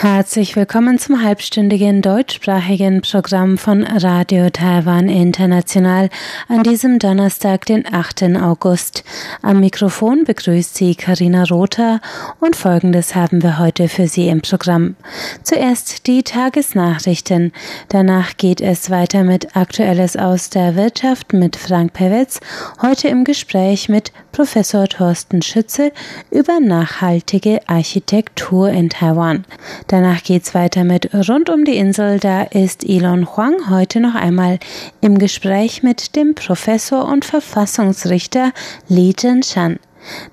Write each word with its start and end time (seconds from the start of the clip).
Herzlich 0.00 0.54
willkommen 0.54 1.00
zum 1.00 1.24
halbstündigen 1.24 2.02
deutschsprachigen 2.02 3.02
Programm 3.02 3.58
von 3.58 3.82
Radio 3.82 4.48
Taiwan 4.48 5.08
International 5.08 6.08
an 6.46 6.62
diesem 6.62 7.00
Donnerstag, 7.00 7.66
den 7.66 7.84
8. 7.84 8.36
August. 8.40 9.02
Am 9.42 9.58
Mikrofon 9.58 10.22
begrüßt 10.22 10.76
Sie 10.76 10.94
Karina 10.94 11.42
Rother 11.50 12.00
und 12.38 12.54
Folgendes 12.54 13.16
haben 13.16 13.42
wir 13.42 13.58
heute 13.58 13.88
für 13.88 14.06
Sie 14.06 14.28
im 14.28 14.40
Programm. 14.40 14.94
Zuerst 15.42 16.06
die 16.06 16.22
Tagesnachrichten. 16.22 17.50
Danach 17.88 18.36
geht 18.36 18.60
es 18.60 18.90
weiter 18.90 19.24
mit 19.24 19.56
Aktuelles 19.56 20.16
aus 20.16 20.48
der 20.48 20.76
Wirtschaft 20.76 21.32
mit 21.32 21.56
Frank 21.56 21.92
Pewitz, 21.92 22.38
heute 22.80 23.08
im 23.08 23.24
Gespräch 23.24 23.88
mit 23.88 24.12
Professor 24.38 24.86
Thorsten 24.86 25.42
Schütze 25.42 25.90
über 26.30 26.60
nachhaltige 26.60 27.58
Architektur 27.66 28.68
in 28.68 28.88
Taiwan. 28.88 29.44
Danach 29.88 30.22
geht's 30.22 30.54
weiter 30.54 30.84
mit 30.84 31.12
Rund 31.12 31.50
um 31.50 31.64
die 31.64 31.76
Insel. 31.76 32.20
Da 32.20 32.42
ist 32.42 32.88
Elon 32.88 33.26
Huang 33.36 33.68
heute 33.68 33.98
noch 33.98 34.14
einmal 34.14 34.60
im 35.00 35.18
Gespräch 35.18 35.82
mit 35.82 36.14
dem 36.14 36.36
Professor 36.36 37.06
und 37.06 37.24
Verfassungsrichter 37.24 38.52
Li 38.86 39.12
Zhenshan. 39.12 39.80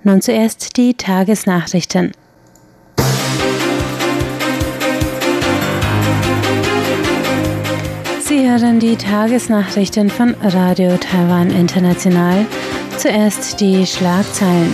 Nun 0.04 0.22
zuerst 0.22 0.78
die 0.78 0.94
Tagesnachrichten. 0.94 2.12
Sie 8.20 8.48
hören 8.48 8.80
die 8.80 8.98
Tagesnachrichten 8.98 10.12
von 10.12 10.36
Radio 10.44 10.96
Taiwan 10.98 11.50
International. 11.50 12.46
Zuerst 12.98 13.60
die 13.60 13.86
Schlagzeilen. 13.86 14.74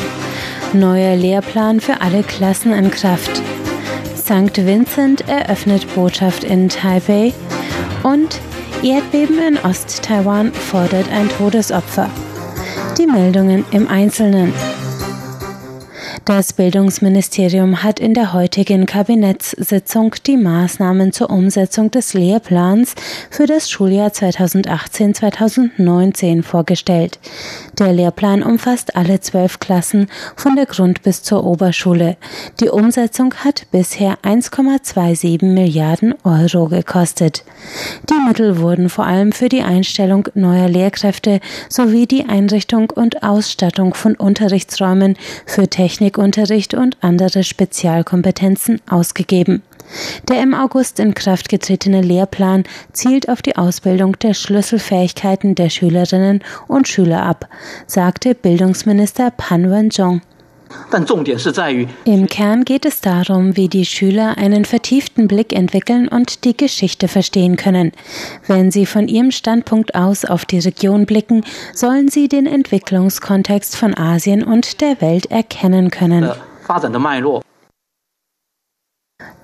Neuer 0.74 1.16
Lehrplan 1.16 1.80
für 1.80 2.02
alle 2.02 2.24
Klassen 2.24 2.72
in 2.72 2.92
Kraft. 2.92 3.42
St. 4.16 4.66
Vincent 4.66 5.28
eröffnet 5.28 5.94
Botschaft 5.96 6.44
in 6.44 6.70
Taipei 6.70 7.34
und 8.04 8.40
Erdbeben 8.84 9.40
in 9.40 9.58
Ost-Taiwan 9.58 10.54
fordert 10.54 11.10
ein 11.12 11.30
Todesopfer. 11.30 12.10
Die 12.98 13.08
Meldungen 13.08 13.66
im 13.72 13.88
Einzelnen. 13.88 14.54
Das 16.26 16.54
Bildungsministerium 16.54 17.82
hat 17.82 18.00
in 18.00 18.14
der 18.14 18.32
heutigen 18.32 18.86
Kabinettssitzung 18.86 20.14
die 20.28 20.38
Maßnahmen 20.38 21.14
zur 21.14 21.32
Umsetzung 21.32 21.90
des 21.90 22.14
Lehrplans 22.14 22.94
für 23.32 23.48
das 23.48 23.72
Schuljahr 23.72 24.10
2018-2019 24.10 26.44
vorgestellt. 26.44 27.18
Der 27.80 27.92
Lehrplan 27.92 28.44
umfasst 28.44 28.96
alle 28.96 29.20
zwölf 29.20 29.60
Klassen 29.60 30.12
von 30.36 30.56
der 30.56 30.68
Grund- 30.68 31.02
bis 31.02 31.24
zur 31.24 31.44
Oberschule. 31.44 32.18
Die 32.60 32.70
Umsetzung 32.70 33.34
hat 33.44 33.66
bisher 33.72 34.20
1,27 34.22 35.44
Milliarden 35.44 36.14
Euro 36.24 36.68
gekostet. 36.68 37.44
Die 38.12 38.28
Mittel 38.28 38.60
wurden 38.60 38.90
vor 38.90 39.08
allem 39.08 39.32
für 39.32 39.50
die 39.50 39.64
Einstellung 39.64 40.28
neuer 40.36 40.70
Lehrkräfte 40.70 41.40
sowie 41.68 42.06
die 42.06 42.26
Einrichtung 42.26 42.92
und 42.92 43.24
Ausstattung 43.24 43.96
von 43.96 44.14
Unterrichtsräumen 44.14 45.18
für 45.48 45.68
Technikunterricht 46.12 46.74
und 46.74 46.98
andere 47.02 47.44
Spezialkompetenzen 47.44 48.82
ausgegeben. 48.90 49.64
Der 50.30 50.42
im 50.42 50.54
August 50.54 51.00
in 51.00 51.14
Kraft 51.14 51.50
getretene 51.50 52.02
Lehrplan 52.02 52.64
zielt 52.94 53.30
auf 53.30 53.42
die 53.42 53.56
Ausbildung 53.56 54.18
der 54.20 54.34
Schlüsselfähigkeiten 54.34 55.56
der 55.56 55.70
Schülerinnen 55.70 56.44
und 56.68 56.88
Schüler 56.88 57.24
ab, 57.24 57.48
sagte 57.88 58.36
Bildungsminister 58.36 59.32
Pan 59.32 59.70
Wen-jong. 59.72 60.22
Im 62.06 62.28
Kern 62.28 62.66
geht 62.66 62.86
es 62.86 63.02
darum, 63.02 63.56
wie 63.58 63.68
die 63.68 63.86
Schüler 63.86 64.38
einen 64.38 64.66
vertieften 64.66 65.28
Blick 65.28 65.54
entwickeln 65.54 66.08
und 66.08 66.44
die 66.44 66.56
Geschichte 66.56 67.08
verstehen 67.08 67.56
können. 67.56 67.92
Wenn 68.48 68.72
sie 68.72 68.86
von 68.86 69.08
ihrem 69.08 69.32
Standpunkt 69.32 69.96
aus 69.96 70.26
auf 70.26 70.46
die 70.46 70.60
Region 70.60 71.06
blicken, 71.06 71.44
sollen 71.74 72.10
sie 72.10 72.28
den 72.28 72.46
Entwicklungskontext 72.46 73.76
von 73.76 73.98
Asien 73.98 74.44
und 74.44 74.82
der 74.82 75.02
Welt 75.02 75.28
erkennen 75.28 75.92
können. 75.92 76.32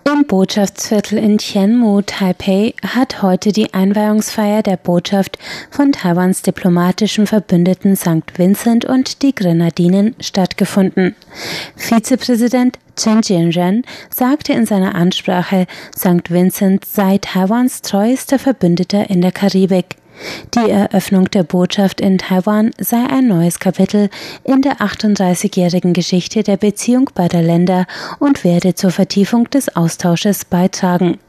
Im 0.05 0.25
Botschaftsviertel 0.25 1.17
in 1.17 1.37
Tianmu, 1.37 2.01
Taipei, 2.01 2.73
hat 2.81 3.21
heute 3.21 3.51
die 3.51 3.73
Einweihungsfeier 3.73 4.63
der 4.63 4.77
Botschaft 4.77 5.37
von 5.69 5.91
Taiwans 5.91 6.41
diplomatischem 6.43 7.27
Verbündeten 7.27 7.97
St. 7.97 8.37
Vincent 8.37 8.85
und 8.85 9.21
die 9.21 9.35
Grenadinen 9.35 10.15
stattgefunden. 10.21 11.13
Vizepräsident 11.75 12.79
Chen 12.95 13.21
Jianren 13.21 13.83
sagte 14.09 14.53
in 14.53 14.65
seiner 14.65 14.95
Ansprache, 14.95 15.67
St. 15.93 16.31
Vincent 16.31 16.85
sei 16.85 17.17
Taiwans 17.17 17.81
treuester 17.81 18.39
Verbündeter 18.39 19.09
in 19.09 19.21
der 19.21 19.33
Karibik. 19.33 19.97
Die 20.55 20.69
Eröffnung 20.69 21.29
der 21.31 21.43
Botschaft 21.43 22.01
in 22.01 22.17
Taiwan 22.17 22.71
sei 22.79 23.03
ein 23.09 23.27
neues 23.27 23.59
Kapitel 23.59 24.09
in 24.43 24.61
der 24.61 24.77
38-jährigen 24.77 25.93
Geschichte 25.93 26.43
der 26.43 26.57
Beziehung 26.57 27.09
beider 27.13 27.41
Länder 27.41 27.85
und 28.19 28.43
werde 28.43 28.75
zur 28.75 28.91
Vertiefung 28.91 29.49
des 29.49 29.75
Austausches 29.75 30.45
beitragen. 30.45 31.19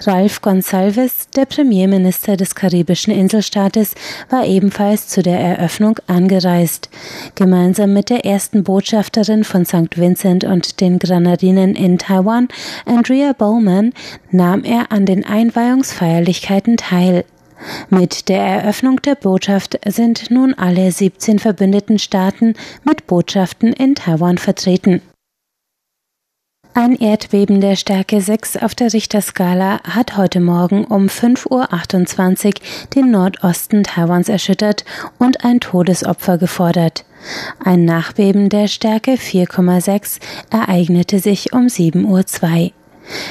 Ralph 0.00 0.42
Gonsalves, 0.42 1.28
der 1.36 1.46
Premierminister 1.46 2.36
des 2.36 2.54
karibischen 2.54 3.12
Inselstaates, 3.12 3.94
war 4.28 4.44
ebenfalls 4.44 5.08
zu 5.08 5.22
der 5.22 5.38
Eröffnung 5.38 5.98
angereist. 6.06 6.88
Gemeinsam 7.34 7.92
mit 7.92 8.10
der 8.10 8.24
ersten 8.24 8.64
Botschafterin 8.64 9.44
von 9.44 9.64
St. 9.64 9.96
Vincent 9.96 10.44
und 10.44 10.80
den 10.80 10.98
Grenadinen 10.98 11.74
in 11.76 11.98
Taiwan, 11.98 12.48
Andrea 12.86 13.32
Bowman, 13.32 13.92
nahm 14.30 14.64
er 14.64 14.90
an 14.90 15.06
den 15.06 15.24
Einweihungsfeierlichkeiten 15.24 16.76
teil. 16.76 17.24
Mit 17.90 18.28
der 18.28 18.42
Eröffnung 18.42 19.00
der 19.02 19.14
Botschaft 19.14 19.78
sind 19.86 20.30
nun 20.30 20.54
alle 20.54 20.90
17 20.90 21.38
verbündeten 21.38 21.98
Staaten 21.98 22.54
mit 22.84 23.06
Botschaften 23.06 23.72
in 23.72 23.94
Taiwan 23.94 24.38
vertreten. 24.38 25.02
Ein 26.74 26.96
Erdbeben 26.96 27.60
der 27.60 27.76
Stärke 27.76 28.22
6 28.22 28.56
auf 28.56 28.74
der 28.74 28.94
Richterskala 28.94 29.80
hat 29.82 30.16
heute 30.16 30.40
Morgen 30.40 30.86
um 30.86 31.08
5.28 31.08 32.46
Uhr 32.46 32.52
den 32.94 33.10
Nordosten 33.10 33.82
Taiwans 33.84 34.30
erschüttert 34.30 34.86
und 35.18 35.44
ein 35.44 35.60
Todesopfer 35.60 36.38
gefordert. 36.38 37.04
Ein 37.62 37.84
Nachbeben 37.84 38.48
der 38.48 38.68
Stärke 38.68 39.12
4,6 39.12 40.18
ereignete 40.50 41.18
sich 41.18 41.52
um 41.52 41.66
7.02 41.66 42.64
Uhr. 42.64 42.81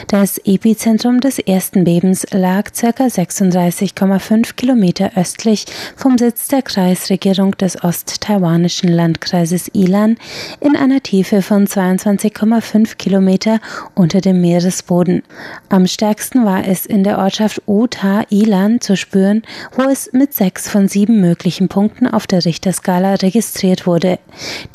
Das 0.07 0.37
Epizentrum 0.39 1.19
des 1.19 1.39
ersten 1.39 1.83
Bebens 1.83 2.25
lag 2.31 2.71
ca. 2.73 2.89
36,5 2.89 4.55
Kilometer 4.55 5.11
östlich 5.15 5.65
vom 5.95 6.17
Sitz 6.17 6.47
der 6.47 6.61
Kreisregierung 6.61 7.51
des 7.57 7.83
osttaiwanischen 7.83 8.89
Landkreises 8.89 9.69
Ilan 9.73 10.17
in 10.59 10.75
einer 10.75 11.01
Tiefe 11.01 11.41
von 11.41 11.65
22,5 11.65 12.95
Kilometer 12.97 13.59
unter 13.95 14.21
dem 14.21 14.41
Meeresboden. 14.41 15.23
Am 15.69 15.87
stärksten 15.87 16.45
war 16.45 16.67
es 16.67 16.85
in 16.85 17.03
der 17.03 17.17
Ortschaft 17.17 17.61
Ota 17.65 18.23
Ilan 18.29 18.81
zu 18.81 18.97
spüren, 18.97 19.43
wo 19.75 19.83
es 19.83 20.11
mit 20.13 20.33
sechs 20.33 20.67
von 20.67 20.87
sieben 20.87 21.21
möglichen 21.21 21.67
Punkten 21.67 22.07
auf 22.07 22.27
der 22.27 22.45
Richterskala 22.45 23.15
registriert 23.15 23.87
wurde. 23.87 24.19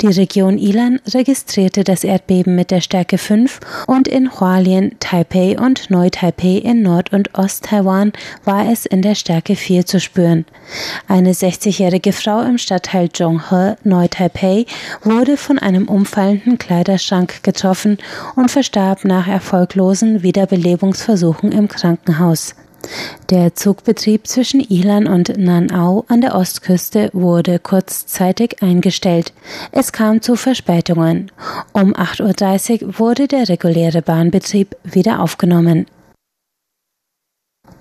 Die 0.01 0.07
Region 0.07 0.57
Ilan 0.57 0.99
registrierte 1.13 1.83
das 1.83 2.03
Erdbeben 2.03 2.55
mit 2.55 2.71
der 2.71 2.81
Stärke 2.81 3.17
5 3.17 3.59
und 3.87 4.07
in 4.07 4.39
Hualien 4.39 4.86
Taipei 4.99 5.57
und 5.57 5.89
Neu-Taipei 5.89 6.57
in 6.57 6.81
Nord- 6.81 7.13
und 7.13 7.37
Ost-Taiwan 7.37 8.13
war 8.45 8.71
es 8.71 8.85
in 8.85 9.01
der 9.01 9.15
Stärke 9.15 9.55
4 9.55 9.85
zu 9.85 9.99
spüren. 9.99 10.45
Eine 11.07 11.33
60-jährige 11.33 12.13
Frau 12.13 12.41
im 12.41 12.57
Stadtteil 12.57 13.09
Zhonghe, 13.09 13.77
Neu-Taipei, 13.83 14.65
wurde 15.03 15.37
von 15.37 15.59
einem 15.59 15.87
umfallenden 15.87 16.57
Kleiderschrank 16.57 17.43
getroffen 17.43 17.97
und 18.35 18.51
verstarb 18.51 19.05
nach 19.05 19.27
erfolglosen 19.27 20.23
Wiederbelebungsversuchen 20.23 21.51
im 21.51 21.67
Krankenhaus. 21.67 22.55
Der 23.29 23.55
Zugbetrieb 23.55 24.27
zwischen 24.27 24.59
Ilan 24.59 25.07
und 25.07 25.37
Nanao 25.37 26.05
an 26.07 26.21
der 26.21 26.35
Ostküste 26.35 27.09
wurde 27.13 27.59
kurzzeitig 27.59 28.61
eingestellt. 28.61 29.33
Es 29.71 29.91
kam 29.91 30.21
zu 30.21 30.35
Verspätungen. 30.35 31.31
Um 31.73 31.93
8.30 31.93 32.83
Uhr 32.83 32.99
wurde 32.99 33.27
der 33.27 33.49
reguläre 33.49 34.01
Bahnbetrieb 34.01 34.75
wieder 34.83 35.21
aufgenommen. 35.21 35.87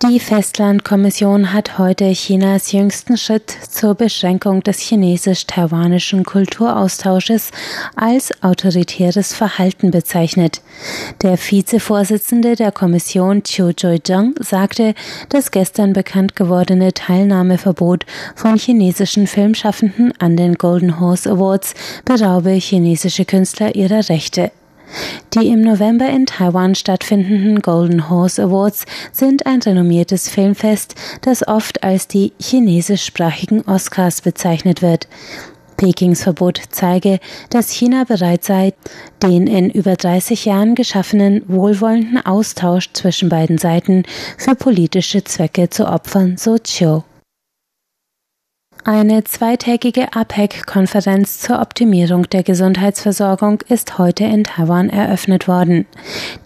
Die 0.03 0.21
Festlandkommission 0.21 1.55
hat 1.55 1.79
heute 1.79 2.13
Chinas 2.13 2.71
jüngsten 2.71 3.17
Schritt 3.17 3.51
zur 3.51 3.95
Beschränkung 3.95 4.63
des 4.63 4.79
chinesisch-taiwanischen 4.81 6.23
Kulturaustausches 6.23 7.51
als 7.97 8.31
autoritäres 8.43 9.33
Verhalten 9.33 9.91
bezeichnet. 9.91 10.61
Der 11.23 11.39
Vizevorsitzende 11.39 12.57
der 12.57 12.73
Kommission 12.73 13.43
Chiu 13.43 13.71
Joy-jung 13.71 14.35
sagte, 14.39 14.95
das 15.31 15.51
gestern 15.51 15.95
bekannt 15.95 16.37
gewordene 16.37 16.93
Teilnahmeverbot 16.93 18.05
von 18.35 18.59
chinesischen 18.59 19.27
Filmschaffenden 19.27 20.13
an 20.19 20.37
den 20.37 20.57
Golden 20.57 21.01
Horse 21.01 21.31
Awards 21.31 21.73
beraube 22.05 22.51
chinesische 22.51 23.25
Künstler 23.25 23.75
ihrer 23.75 24.07
Rechte. 24.11 24.53
Die 25.35 25.49
im 25.49 25.63
November 25.63 26.09
in 26.09 26.27
Taiwan 26.27 26.75
stattfindenden 26.75 27.61
Golden 27.61 28.09
Horse 28.09 28.43
Awards 28.43 28.87
sind 29.13 29.47
ein 29.47 29.61
renommiertes 29.61 30.29
Filmfest, 30.29 30.95
das 31.21 31.47
oft 31.47 31.83
als 31.83 32.09
die 32.09 32.33
chinesischsprachigen 32.41 33.63
Oscars 33.67 34.21
bezeichnet 34.23 34.83
wird. 34.83 35.09
Pekings 35.77 36.23
Verbot 36.23 36.61
zeige, 36.71 37.21
dass 37.51 37.71
China 37.71 38.05
bereit 38.05 38.45
sei, 38.45 38.73
den 39.23 39.47
in 39.47 39.71
über 39.71 39.97
30 39.97 40.47
Jahren 40.47 40.75
geschaffenen 40.75 41.43
wohlwollenden 41.49 42.25
Austausch 42.25 42.93
zwischen 42.93 43.29
beiden 43.29 43.59
Seiten 43.59 44.05
für 44.39 44.55
politische 44.55 45.23
Zwecke 45.25 45.69
zu 45.69 45.87
opfern, 45.87 46.37
so 46.39 46.57
Chiu. 46.59 47.03
Eine 48.89 49.25
zweitägige 49.25 50.13
APEC-Konferenz 50.13 51.41
zur 51.41 51.61
Optimierung 51.61 52.31
der 52.31 52.45
Gesundheitsversorgung 52.45 53.61
ist 53.69 53.99
heute 53.99 54.23
in 54.23 54.45
Taiwan 54.45 54.91
eröffnet 54.91 55.49
worden. 55.49 55.87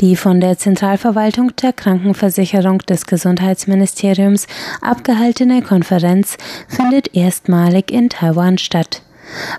Die 0.00 0.16
von 0.16 0.40
der 0.40 0.56
Zentralverwaltung 0.56 1.54
der 1.56 1.74
Krankenversicherung 1.74 2.78
des 2.78 3.04
Gesundheitsministeriums 3.04 4.46
abgehaltene 4.80 5.60
Konferenz 5.60 6.38
findet 6.66 7.14
erstmalig 7.14 7.90
in 7.90 8.08
Taiwan 8.08 8.56
statt. 8.56 9.02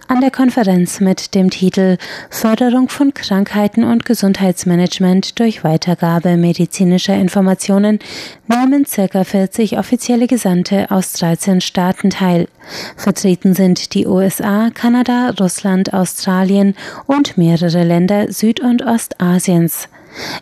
An 0.08 0.22
der 0.22 0.32
Konferenz 0.32 1.00
mit 1.00 1.36
dem 1.36 1.50
Titel 1.50 1.98
Förderung 2.30 2.90
von 2.90 3.14
Krankheiten 3.14 3.84
und 3.84 4.06
Gesundheitsmanagement 4.06 5.40
durch 5.40 5.64
Weitergabe 5.64 6.38
medizinischer 6.38 7.16
Informationen 7.16 8.00
nehmen 8.48 8.86
ca. 8.86 9.24
40 9.24 9.78
offizielle 9.78 10.28
Gesandte 10.28 10.92
aus 10.92 11.14
13 11.14 11.62
Staaten 11.62 12.10
teil. 12.10 12.48
Vertreten 12.96 13.54
sind 13.54 13.94
die 13.94 14.08
USA, 14.08 14.70
Kanada, 14.74 15.34
Russland, 15.40 15.94
Australien 15.94 16.76
und 17.08 17.38
mehrere 17.38 17.84
Länder 17.84 18.32
Süd- 18.32 18.60
und 18.60 18.84
Ostasiens. 18.84 19.88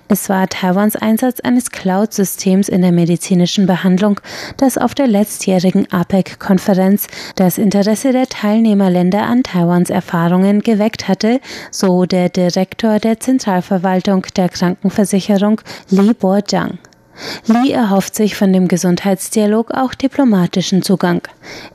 Es 0.08 0.30
war 0.30 0.48
Taiwans 0.48 0.96
Einsatz 0.96 1.40
eines 1.40 1.72
Cloud-Systems 1.72 2.70
in 2.70 2.82
der 2.82 2.92
medizinischen 2.92 3.68
Behandlung, 3.68 4.20
das 4.58 4.78
auf 4.78 4.96
der 4.96 5.08
letztjährigen 5.08 5.92
APEC-Konferenz 5.92 7.08
das 7.36 7.58
Interesse 7.58 8.12
der 8.12 8.28
Teilnehmerländer 8.28 9.24
an 9.24 9.44
Taiwans 9.44 9.90
Erfahrungen 9.90 10.62
geweckt 10.62 11.08
hatte, 11.08 11.40
so 11.72 12.06
der 12.06 12.30
Direktor 12.30 13.00
der 13.00 13.20
Zentralverwaltung 13.20 14.26
der 14.36 14.50
Krankenversicherung 14.50 15.62
Li 15.90 16.14
Bo-Jiang. 16.14 16.80
Li 17.48 17.72
erhofft 17.72 18.16
sich 18.16 18.36
von 18.36 18.54
dem 18.54 18.68
Gesundheitsdialog 18.68 19.72
auch 19.72 19.94
diplomatischen 19.94 20.82
Zugang. 20.82 21.22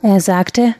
Er 0.01 0.19
sagte, 0.19 0.75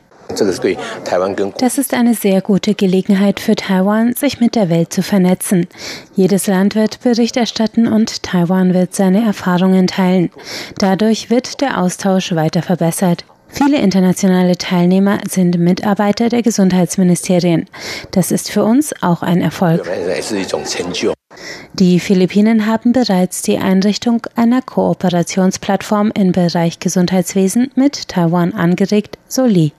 das 1.58 1.78
ist 1.78 1.94
eine 1.94 2.14
sehr 2.14 2.40
gute 2.40 2.74
Gelegenheit 2.74 3.40
für 3.40 3.54
Taiwan, 3.54 4.14
sich 4.14 4.40
mit 4.40 4.54
der 4.54 4.68
Welt 4.68 4.92
zu 4.92 5.02
vernetzen. 5.02 5.66
Jedes 6.14 6.46
Land 6.46 6.74
wird 6.74 7.00
Bericht 7.00 7.36
erstatten 7.36 7.86
und 7.86 8.22
Taiwan 8.22 8.74
wird 8.74 8.94
seine 8.94 9.24
Erfahrungen 9.24 9.86
teilen. 9.86 10.30
Dadurch 10.78 11.30
wird 11.30 11.60
der 11.60 11.80
Austausch 11.80 12.34
weiter 12.34 12.62
verbessert. 12.62 13.24
Viele 13.48 13.78
internationale 13.78 14.56
Teilnehmer 14.56 15.20
sind 15.28 15.58
Mitarbeiter 15.58 16.28
der 16.28 16.42
Gesundheitsministerien. 16.42 17.66
Das 18.10 18.30
ist 18.30 18.50
für 18.50 18.64
uns 18.64 18.92
auch 19.02 19.22
ein 19.22 19.40
Erfolg. 19.40 19.88
Die 21.72 22.00
Philippinen 22.00 22.66
haben 22.66 22.92
bereits 22.92 23.42
die 23.42 23.58
Einrichtung 23.58 24.26
einer 24.34 24.62
Kooperationsplattform 24.62 26.12
im 26.14 26.32
Bereich 26.32 26.80
Gesundheitswesen 26.80 27.70
mit 27.76 28.08
Taiwan 28.08 28.52
angeregt, 28.52 29.18
so 29.28 29.46
Lee. 29.46 29.72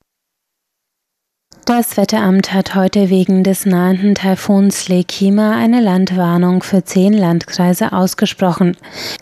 Das 1.67 1.97
Wetteramt 1.97 2.53
hat 2.53 2.75
heute 2.75 3.09
wegen 3.09 3.43
des 3.43 3.65
nahenden 3.65 4.15
Taifuns 4.15 4.87
Lekima 4.87 5.51
eine 5.51 5.81
Landwarnung 5.81 6.63
für 6.63 6.85
zehn 6.85 7.11
Landkreise 7.11 7.91
ausgesprochen. 7.91 8.77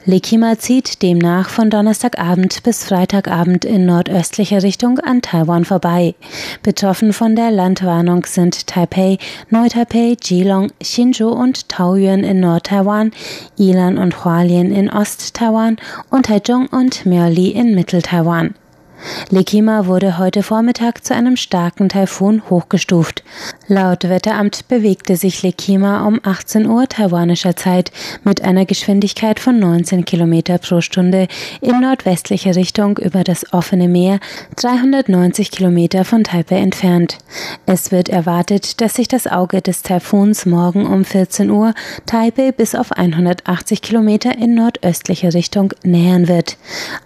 Lekima 0.05 0.55
zieht 0.59 1.01
demnach 1.01 1.49
von 1.49 1.71
Donnerstagabend 1.71 2.61
bis 2.61 2.83
Freitagabend 2.83 3.65
in 3.65 3.87
nordöstlicher 3.87 4.61
Richtung 4.61 4.99
an 4.99 5.23
Taiwan 5.23 5.65
vorbei. 5.65 6.13
Betroffen 6.61 7.13
von 7.13 7.35
der 7.35 7.49
Landwarnung 7.49 8.27
sind 8.27 8.67
Taipei, 8.67 9.17
Neu-Taipei, 9.49 10.15
Geelong, 10.21 10.71
Hsinchu 10.79 11.29
und 11.29 11.67
Taoyuan 11.67 12.23
in 12.23 12.41
Nord-Taiwan, 12.41 13.09
Ilan 13.57 13.97
und 13.97 14.23
Hualien 14.23 14.71
in 14.71 14.91
Ost-Taiwan 14.91 15.77
und 16.11 16.27
Taichung 16.27 16.67
und 16.67 17.07
Miaoli 17.07 17.47
in 17.49 17.73
Mittel-Taiwan. 17.73 18.53
Lekima 19.29 19.87
wurde 19.87 20.17
heute 20.17 20.43
Vormittag 20.43 21.03
zu 21.03 21.15
einem 21.15 21.35
starken 21.35 21.89
Taifun 21.89 22.43
hochgestuft. 22.49 23.23
Laut 23.67 24.07
Wetteramt 24.07 24.67
bewegte 24.67 25.17
sich 25.17 25.41
Lekima 25.41 26.05
um 26.05 26.19
18 26.23 26.67
Uhr 26.67 26.87
taiwanischer 26.87 27.55
Zeit 27.55 27.91
mit 28.23 28.43
einer 28.43 28.65
Geschwindigkeit 28.65 29.39
von 29.39 29.59
19 29.59 30.05
Kilometer 30.05 30.59
pro 30.59 30.81
Stunde 30.81 31.27
in 31.61 31.79
nordwestliche 31.79 32.55
Richtung 32.55 32.97
über 32.97 33.23
das 33.23 33.51
offene 33.53 33.87
Meer, 33.87 34.19
390 34.57 35.51
Kilometer 35.51 36.05
von 36.05 36.23
Taipei 36.23 36.57
entfernt. 36.57 37.17
Es 37.65 37.91
wird 37.91 38.09
erwartet, 38.09 38.79
dass 38.81 38.93
sich 38.93 39.07
das 39.07 39.27
Auge 39.27 39.61
des 39.61 39.81
Taifuns 39.81 40.45
morgen 40.45 40.85
um 40.85 41.03
14 41.03 41.49
Uhr 41.49 41.73
Taipei 42.05 42.51
bis 42.51 42.75
auf 42.75 42.91
180 42.91 43.81
Kilometer 43.81 44.37
in 44.37 44.53
nordöstliche 44.53 45.33
Richtung 45.33 45.73
nähern 45.83 46.27
wird. 46.27 46.57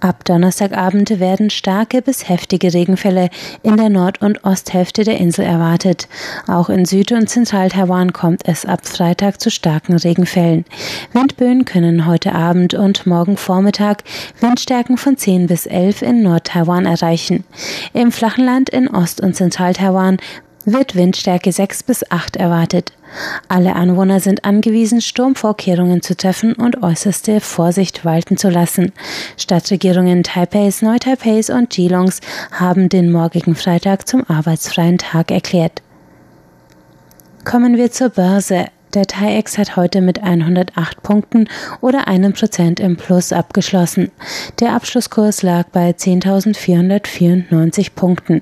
Ab 0.02 0.26
Donnerstagabend 0.26 1.20
werden 1.20 1.50
stark 1.50 1.79
starke 1.80 2.02
bis 2.02 2.28
heftige 2.28 2.74
Regenfälle 2.74 3.30
in 3.64 3.78
der 3.78 3.88
Nord- 3.88 4.22
und 4.22 4.44
Osthälfte 4.44 5.06
der 5.06 5.18
Insel 5.18 5.46
erwartet. 5.46 6.10
Auch 6.46 6.68
in 6.68 6.84
Süd- 6.84 7.14
und 7.14 7.30
Zentral-Taiwan 7.30 8.12
kommt 8.12 8.42
es 8.46 8.66
ab 8.66 8.86
Freitag 8.86 9.40
zu 9.40 9.50
starken 9.50 9.96
Regenfällen. 9.96 10.66
Windböen 11.14 11.64
können 11.64 12.06
heute 12.06 12.36
Abend 12.36 12.74
und 12.74 13.08
morgen 13.08 13.38
Vormittag 13.38 14.04
Windstärken 14.42 14.98
von 14.98 15.16
10 15.16 15.48
bis 15.48 15.68
11 15.68 16.02
in 16.02 16.22
Nord-Taiwan 16.22 16.86
erreichen. 16.86 17.46
Im 17.94 18.12
flachen 18.12 18.44
Land 18.44 18.70
in 18.70 18.90
Ost- 18.90 19.22
und 19.22 19.38
Zentral-Taiwan 19.38 20.18
wird 20.66 20.96
Windstärke 20.96 21.52
6 21.52 21.84
bis 21.84 22.12
8 22.12 22.36
erwartet. 22.36 22.94
Alle 23.48 23.76
Anwohner 23.76 24.20
sind 24.20 24.46
angewiesen, 24.46 25.02
Sturmvorkehrungen 25.02 26.02
zu 26.02 26.16
treffen 26.16 26.54
und 26.54 26.84
äußerste 26.84 27.42
Vorsicht 27.42 28.06
walten 28.06 28.38
zu 28.38 28.50
lassen. 28.50 28.92
Stadtregierungen 29.38 30.24
Taipeis, 30.24 30.82
Neu-Taipeis 30.82 31.50
und 31.50 31.70
Geelongs 31.70 32.22
haben 32.52 32.90
den 32.90 33.12
morgigen 33.12 33.56
Freitag 33.56 34.08
zum 34.08 34.30
arbeitsfreien 34.30 34.98
Tag 34.98 35.32
erklärt. 35.32 35.82
Kommen 37.46 37.78
wir 37.78 37.92
zur 37.92 38.10
Börse. 38.10 38.68
Der 38.96 39.06
TAIEX 39.06 39.60
hat 39.60 39.76
heute 39.76 40.02
mit 40.02 40.24
108 40.24 41.04
Punkten 41.04 41.48
oder 41.80 42.08
einem 42.08 42.34
Prozent 42.34 42.80
im 42.80 42.98
Plus 42.98 43.32
abgeschlossen. 43.32 44.12
Der 44.60 44.74
Abschlusskurs 44.74 45.44
lag 45.44 45.68
bei 45.68 45.92
10.494 45.92 47.92
Punkten. 47.94 48.42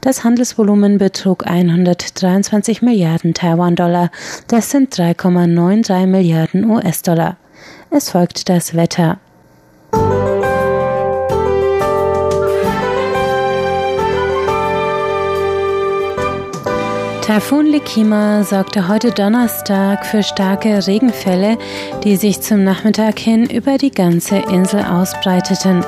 Das 0.00 0.24
Handelsvolumen 0.24 0.98
betrug 0.98 1.46
123 1.46 2.82
Milliarden 2.82 3.34
Taiwan-Dollar. 3.34 4.10
Das 4.48 4.70
sind 4.70 4.92
3,93 4.92 6.06
Milliarden 6.06 6.68
US-Dollar. 6.68 7.36
Es 7.90 8.10
folgt 8.10 8.48
das 8.48 8.74
Wetter. 8.74 9.18
Taifun 17.24 17.64
Likima 17.64 18.44
sorgte 18.44 18.86
heute 18.86 19.10
Donnerstag 19.10 20.04
für 20.04 20.22
starke 20.22 20.86
Regenfälle, 20.86 21.56
die 22.04 22.16
sich 22.16 22.42
zum 22.42 22.64
Nachmittag 22.64 23.18
hin 23.18 23.48
über 23.48 23.78
die 23.78 23.90
ganze 23.90 24.36
Insel 24.36 24.84
ausbreiteten. 24.84 25.82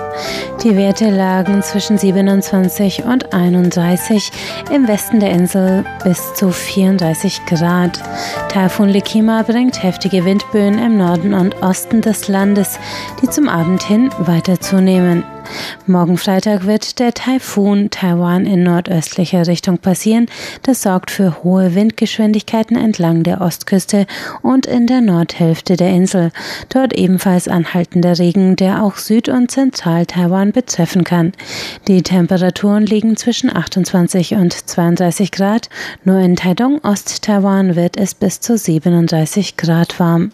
Die 0.64 0.74
Werte 0.78 1.10
lagen 1.10 1.62
zwischen 1.62 1.98
27 1.98 3.04
und 3.04 3.34
31, 3.34 4.32
im 4.72 4.88
Westen 4.88 5.20
der 5.20 5.32
Insel 5.32 5.84
bis 6.02 6.32
zu 6.32 6.50
34 6.50 7.44
Grad. 7.44 8.00
Taifun 8.48 8.88
Likima 8.88 9.42
bringt 9.42 9.82
heftige 9.82 10.24
Windböen 10.24 10.78
im 10.78 10.96
Norden 10.96 11.34
und 11.34 11.62
Osten 11.62 12.00
des 12.00 12.28
Landes, 12.28 12.78
die 13.20 13.28
zum 13.28 13.50
Abend 13.50 13.82
hin 13.82 14.10
weiter 14.20 14.58
zunehmen. 14.58 15.22
Morgen 15.86 16.18
Freitag 16.18 16.66
wird 16.66 16.98
der 16.98 17.14
Taifun 17.14 17.90
Taiwan 17.90 18.46
in 18.46 18.62
nordöstlicher 18.62 19.46
Richtung 19.46 19.78
passieren. 19.78 20.26
Das 20.62 20.82
sorgt 20.82 21.10
für 21.10 21.42
hohe 21.44 21.74
Windgeschwindigkeiten 21.74 22.76
entlang 22.76 23.22
der 23.22 23.40
Ostküste 23.40 24.06
und 24.42 24.66
in 24.66 24.86
der 24.86 25.00
Nordhälfte 25.00 25.76
der 25.76 25.90
Insel. 25.90 26.32
Dort 26.68 26.92
ebenfalls 26.92 27.48
anhaltender 27.48 28.18
Regen, 28.18 28.56
der 28.56 28.82
auch 28.82 28.96
Süd- 28.96 29.28
und 29.28 29.50
Zentral-Taiwan 29.50 30.52
betreffen 30.52 31.04
kann. 31.04 31.32
Die 31.88 32.02
Temperaturen 32.02 32.84
liegen 32.84 33.16
zwischen 33.16 33.54
28 33.54 34.34
und 34.34 34.52
32 34.52 35.30
Grad. 35.30 35.68
Nur 36.04 36.18
in 36.18 36.36
Taidong, 36.36 36.80
Ost-Taiwan 36.82 37.76
wird 37.76 37.96
es 37.96 38.14
bis 38.14 38.40
zu 38.40 38.58
37 38.58 39.56
Grad 39.56 40.00
warm. 40.00 40.32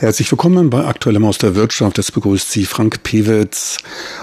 Herzlich 0.00 0.30
willkommen 0.30 0.70
bei 0.70 0.84
Aktuellem 0.84 1.24
aus 1.24 1.38
der 1.38 1.56
Wirtschaft. 1.56 1.98
Es 1.98 2.12
begrüßt 2.12 2.52
Sie 2.52 2.66
Frank 2.66 3.02
Pewitz. 3.02 3.78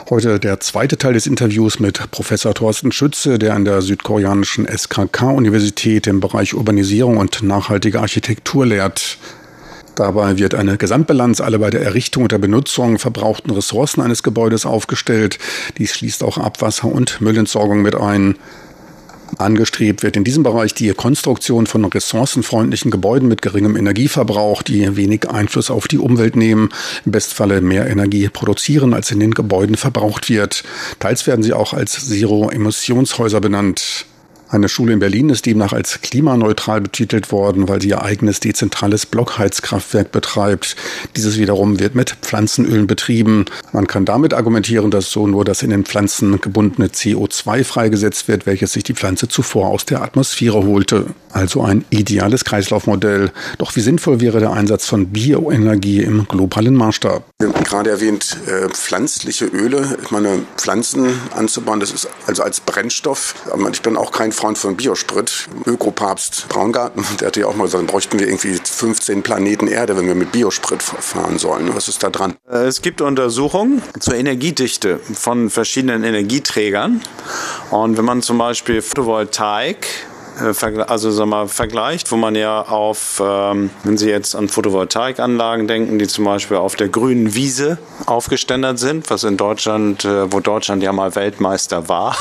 Heute 0.09 0.39
der 0.39 0.61
zweite 0.61 0.97
Teil 0.97 1.11
des 1.11 1.27
Interviews 1.27 1.81
mit 1.81 2.11
Professor 2.11 2.53
Thorsten 2.53 2.93
Schütze, 2.93 3.37
der 3.37 3.55
an 3.55 3.65
der 3.65 3.81
südkoreanischen 3.81 4.65
SKK-Universität 4.65 6.07
im 6.07 6.21
Bereich 6.21 6.53
Urbanisierung 6.53 7.17
und 7.17 7.43
nachhaltige 7.43 7.99
Architektur 7.99 8.65
lehrt. 8.65 9.17
Dabei 9.95 10.37
wird 10.37 10.55
eine 10.55 10.77
Gesamtbilanz 10.77 11.41
aller 11.41 11.59
bei 11.59 11.71
der 11.71 11.81
Errichtung 11.81 12.23
und 12.23 12.31
der 12.31 12.37
Benutzung 12.37 12.97
verbrauchten 12.97 13.51
Ressourcen 13.51 13.99
eines 13.99 14.23
Gebäudes 14.23 14.65
aufgestellt. 14.65 15.39
Dies 15.77 15.93
schließt 15.93 16.23
auch 16.23 16.37
Abwasser- 16.37 16.87
und 16.87 17.19
Müllentsorgung 17.19 17.81
mit 17.81 17.95
ein. 17.95 18.37
Angestrebt 19.39 20.03
wird 20.03 20.17
in 20.17 20.23
diesem 20.23 20.43
Bereich 20.43 20.73
die 20.73 20.93
Konstruktion 20.93 21.67
von 21.67 21.85
ressourcenfreundlichen 21.85 22.91
Gebäuden 22.91 23.27
mit 23.27 23.41
geringem 23.41 23.75
Energieverbrauch, 23.75 24.63
die 24.63 24.95
wenig 24.95 25.29
Einfluss 25.29 25.69
auf 25.69 25.87
die 25.87 25.97
Umwelt 25.97 26.35
nehmen, 26.35 26.69
im 27.05 27.11
Bestfalle 27.11 27.61
mehr 27.61 27.87
Energie 27.87 28.29
produzieren, 28.29 28.93
als 28.93 29.11
in 29.11 29.19
den 29.19 29.33
Gebäuden 29.33 29.75
verbraucht 29.75 30.29
wird. 30.29 30.63
Teils 30.99 31.27
werden 31.27 31.43
sie 31.43 31.53
auch 31.53 31.73
als 31.73 32.07
Zero-Emissionshäuser 32.07 33.41
benannt. 33.41 34.05
Eine 34.55 34.69
Schule 34.69 34.93
in 34.93 34.99
Berlin 34.99 35.29
ist 35.31 35.45
demnach 35.45 35.73
als 35.73 35.99
klimaneutral 35.99 36.79
betitelt 36.79 37.33
worden, 37.33 37.67
weil 37.67 37.81
sie 37.81 37.89
ihr 37.89 38.01
eigenes 38.01 38.39
dezentrales 38.39 39.05
Blockheizkraftwerk 39.05 40.13
betreibt. 40.13 40.77
Dieses 41.17 41.37
wiederum 41.37 41.81
wird 41.81 41.93
mit 41.93 42.11
Pflanzenölen 42.21 42.87
betrieben. 42.87 43.47
Man 43.73 43.85
kann 43.85 44.05
damit 44.05 44.33
argumentieren, 44.33 44.91
dass 44.91 45.11
so 45.11 45.27
nur 45.27 45.43
das 45.43 45.61
in 45.61 45.71
den 45.71 45.83
Pflanzen 45.83 46.39
gebundene 46.39 46.87
CO2 46.87 47.65
freigesetzt 47.65 48.29
wird, 48.29 48.45
welches 48.45 48.71
sich 48.71 48.85
die 48.85 48.93
Pflanze 48.93 49.27
zuvor 49.27 49.67
aus 49.67 49.83
der 49.83 50.01
Atmosphäre 50.01 50.63
holte. 50.63 51.07
Also 51.33 51.61
ein 51.61 51.83
ideales 51.89 52.45
Kreislaufmodell. 52.45 53.33
Doch 53.57 53.75
wie 53.75 53.81
sinnvoll 53.81 54.21
wäre 54.21 54.39
der 54.39 54.53
Einsatz 54.53 54.85
von 54.85 55.07
Bioenergie 55.07 56.01
im 56.01 56.29
globalen 56.29 56.75
Maßstab? 56.75 57.25
Wir 57.39 57.49
haben 57.49 57.63
gerade 57.65 57.89
erwähnt, 57.89 58.37
äh, 58.47 58.69
pflanzliche 58.69 59.47
Öle. 59.47 59.97
Ich 60.01 60.11
meine, 60.11 60.43
Pflanzen 60.55 61.19
anzubauen, 61.35 61.81
das 61.81 61.91
ist 61.91 62.07
also 62.25 62.41
als 62.41 62.61
Brennstoff. 62.61 63.35
Aber 63.51 63.69
ich 63.69 63.81
bin 63.81 63.97
auch 63.97 64.13
kein 64.13 64.31
Freund 64.31 64.44
von 64.53 64.77
Biosprit. 64.77 65.47
Ökopapst 65.65 66.47
Braungarten, 66.49 67.03
der 67.19 67.27
hatte 67.27 67.39
ja 67.39 67.47
auch 67.47 67.55
mal 67.55 67.63
gesagt, 67.63 67.87
bräuchten 67.87 68.19
wir 68.19 68.27
irgendwie 68.27 68.59
15 68.63 69.23
Planeten 69.23 69.67
Erde, 69.67 69.97
wenn 69.97 70.05
wir 70.05 70.13
mit 70.13 70.31
Biosprit 70.31 70.83
fahren 70.83 71.39
sollen. 71.39 71.73
Was 71.75 71.87
ist 71.87 72.03
da 72.03 72.11
dran? 72.11 72.35
Äh, 72.47 72.65
es 72.65 72.83
gibt 72.83 73.01
Untersuchungen 73.01 73.81
zur 73.99 74.13
Energiedichte 74.13 74.99
von 74.99 75.49
verschiedenen 75.49 76.03
Energieträgern. 76.03 77.01
Und 77.71 77.97
wenn 77.97 78.05
man 78.05 78.21
zum 78.21 78.37
Beispiel 78.37 78.83
Photovoltaik 78.83 79.87
also 80.37 81.11
sag 81.11 81.27
mal, 81.27 81.47
vergleicht, 81.47 82.11
wo 82.11 82.17
man 82.17 82.35
ja 82.35 82.61
auf, 82.61 83.21
ähm, 83.23 83.69
wenn 83.83 83.97
Sie 83.97 84.09
jetzt 84.09 84.35
an 84.35 84.49
Photovoltaikanlagen 84.49 85.67
denken, 85.67 85.97
die 85.97 86.07
zum 86.07 86.25
Beispiel 86.25 86.57
auf 86.57 86.75
der 86.75 86.89
grünen 86.89 87.35
Wiese 87.35 87.77
aufgeständert 88.05 88.79
sind, 88.79 89.09
was 89.09 89.23
in 89.23 89.37
Deutschland, 89.37 90.03
äh, 90.03 90.31
wo 90.31 90.39
Deutschland 90.39 90.83
ja 90.83 90.91
mal 90.91 91.15
Weltmeister 91.15 91.87
war 91.87 92.17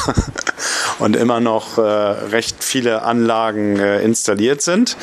und 0.99 1.17
immer 1.17 1.41
noch 1.41 1.79
äh, 1.79 1.81
recht 1.81 2.63
viele 2.63 3.03
Anlagen 3.03 3.79
äh, 3.79 4.01
installiert 4.03 4.63
sind, 4.63 4.97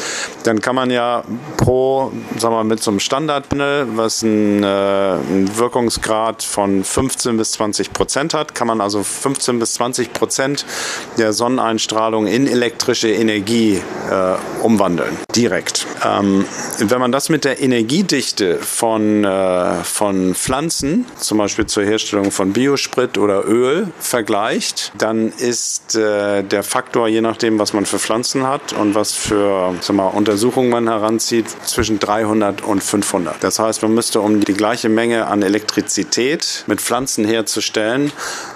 dann 0.43 0.61
kann 0.61 0.75
man 0.75 0.89
ja 0.89 1.23
pro, 1.57 2.11
wir 2.39 2.49
mal, 2.49 2.63
mit 2.63 2.81
so 2.81 2.91
einem 2.91 2.99
Standardpanel, 2.99 3.87
was 3.95 4.23
einen, 4.23 4.63
äh, 4.63 4.67
einen 4.67 5.57
Wirkungsgrad 5.57 6.43
von 6.43 6.83
15 6.83 7.37
bis 7.37 7.53
20 7.53 7.93
Prozent 7.93 8.33
hat, 8.33 8.55
kann 8.55 8.67
man 8.67 8.79
also 8.79 9.03
15 9.03 9.59
bis 9.59 9.73
20 9.73 10.13
Prozent 10.13 10.65
der 11.17 11.33
Sonneneinstrahlung 11.33 12.27
in 12.27 12.47
elektrische 12.47 13.00
elektrische 13.03 13.09
Energie 13.09 13.81
äh, 14.09 14.63
umwandeln, 14.63 15.17
direkt. 15.35 15.85
Ähm, 16.05 16.45
wenn 16.79 16.99
man 16.99 17.11
das 17.11 17.29
mit 17.29 17.45
der 17.45 17.61
Energiedichte 17.61 18.57
von, 18.57 19.23
äh, 19.23 19.83
von 19.83 20.35
Pflanzen, 20.35 21.05
zum 21.19 21.37
Beispiel 21.37 21.65
zur 21.65 21.83
Herstellung 21.83 22.31
von 22.31 22.53
Biosprit 22.53 23.17
oder 23.17 23.47
Öl, 23.47 23.87
vergleicht, 23.99 24.91
dann 24.97 25.29
ist 25.29 25.95
äh, 25.95 26.43
der 26.43 26.63
Faktor, 26.63 27.07
je 27.07 27.21
nachdem, 27.21 27.59
was 27.59 27.73
man 27.73 27.85
für 27.85 27.99
Pflanzen 27.99 28.47
hat 28.47 28.73
und 28.73 28.95
was 28.95 29.13
für 29.13 29.75
sag 29.81 29.95
mal, 29.95 30.07
Untersuchungen 30.07 30.69
man 30.69 30.87
heranzieht, 30.87 31.45
zwischen 31.65 31.99
300 31.99 32.61
und 32.61 32.83
500. 32.83 33.43
Das 33.43 33.59
heißt, 33.59 33.81
man 33.83 33.93
müsste, 33.93 34.21
um 34.21 34.41
die 34.41 34.53
gleiche 34.53 34.89
Menge 34.89 35.27
an 35.27 35.41
Elektrizität 35.41 36.63
mit 36.67 36.81
Pflanzen 36.81 37.25
herzustellen, 37.25 38.11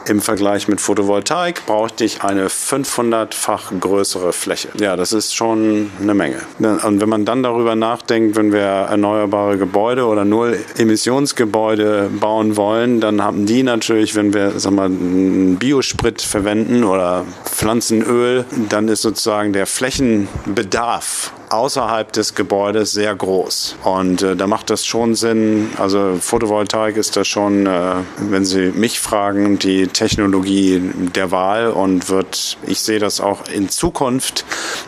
im 0.08 0.22
Vergleich 0.22 0.68
mit 0.68 0.82
Photovoltaik, 0.82 1.66
brauchte 1.66 2.04
ich 2.04 2.24
eine 2.24 2.48
500-fach 2.48 3.72
größere 3.80 4.34
Fläche. 4.34 4.70
Ja, 4.80 4.96
das 4.96 5.12
ist 5.14 5.36
schon 5.36 5.92
eine 6.02 6.14
Menge. 6.14 6.42
Und 6.60 7.02
wenn 7.02 7.10
man 7.10 7.26
dann 7.26 7.44
darüber 7.44 7.76
nachdenkt, 7.76 8.36
wenn 8.36 8.52
wir 8.52 8.62
erneuerbare 8.62 9.58
Gebäude 9.58 10.06
oder 10.06 10.26
Null-Emissionsgebäude 10.26 12.10
bauen 12.20 12.58
wollen, 12.58 13.02
dann 13.02 13.24
haben 13.24 13.46
die 13.46 13.64
natürlich, 13.64 14.16
wenn 14.16 14.34
wir 14.34 14.60
sag 14.60 14.74
mal, 14.74 14.90
Biosprit 14.90 16.22
verwenden 16.22 16.84
oder 16.84 17.26
Pflanzenöl, 17.46 18.46
dann 18.70 18.88
ist 18.88 19.02
sozusagen 19.02 19.54
der 19.54 19.66
Flächenbedarf 19.66 21.32
außerhalb 21.50 22.12
des 22.12 22.36
Gebäudes 22.36 22.92
sehr 22.92 23.16
groß. 23.16 23.78
Und 23.84 24.22
äh, 24.22 24.36
da 24.36 24.48
macht 24.48 24.70
das 24.70 24.86
schon 24.86 25.16
Sinn. 25.16 25.70
Also 25.78 26.18
Photovoltaik 26.20 26.98
ist 26.98 27.16
da 27.16 27.24
schon, 27.24 27.66
äh, 27.66 27.96
wenn 28.18 28.46
Sie 28.46 28.72
mich 28.72 29.00
fragen, 29.00 29.60
die 29.60 29.88
Technologie 29.88 30.82
der 31.16 31.32
Wahl 31.32 31.70
und 31.70 32.10
wird, 32.10 32.58
ich 32.66 32.80
sehe 32.80 33.00
das 33.00 33.22
auch 33.22 33.48
in 33.48 33.70
Zukunft 33.70 34.46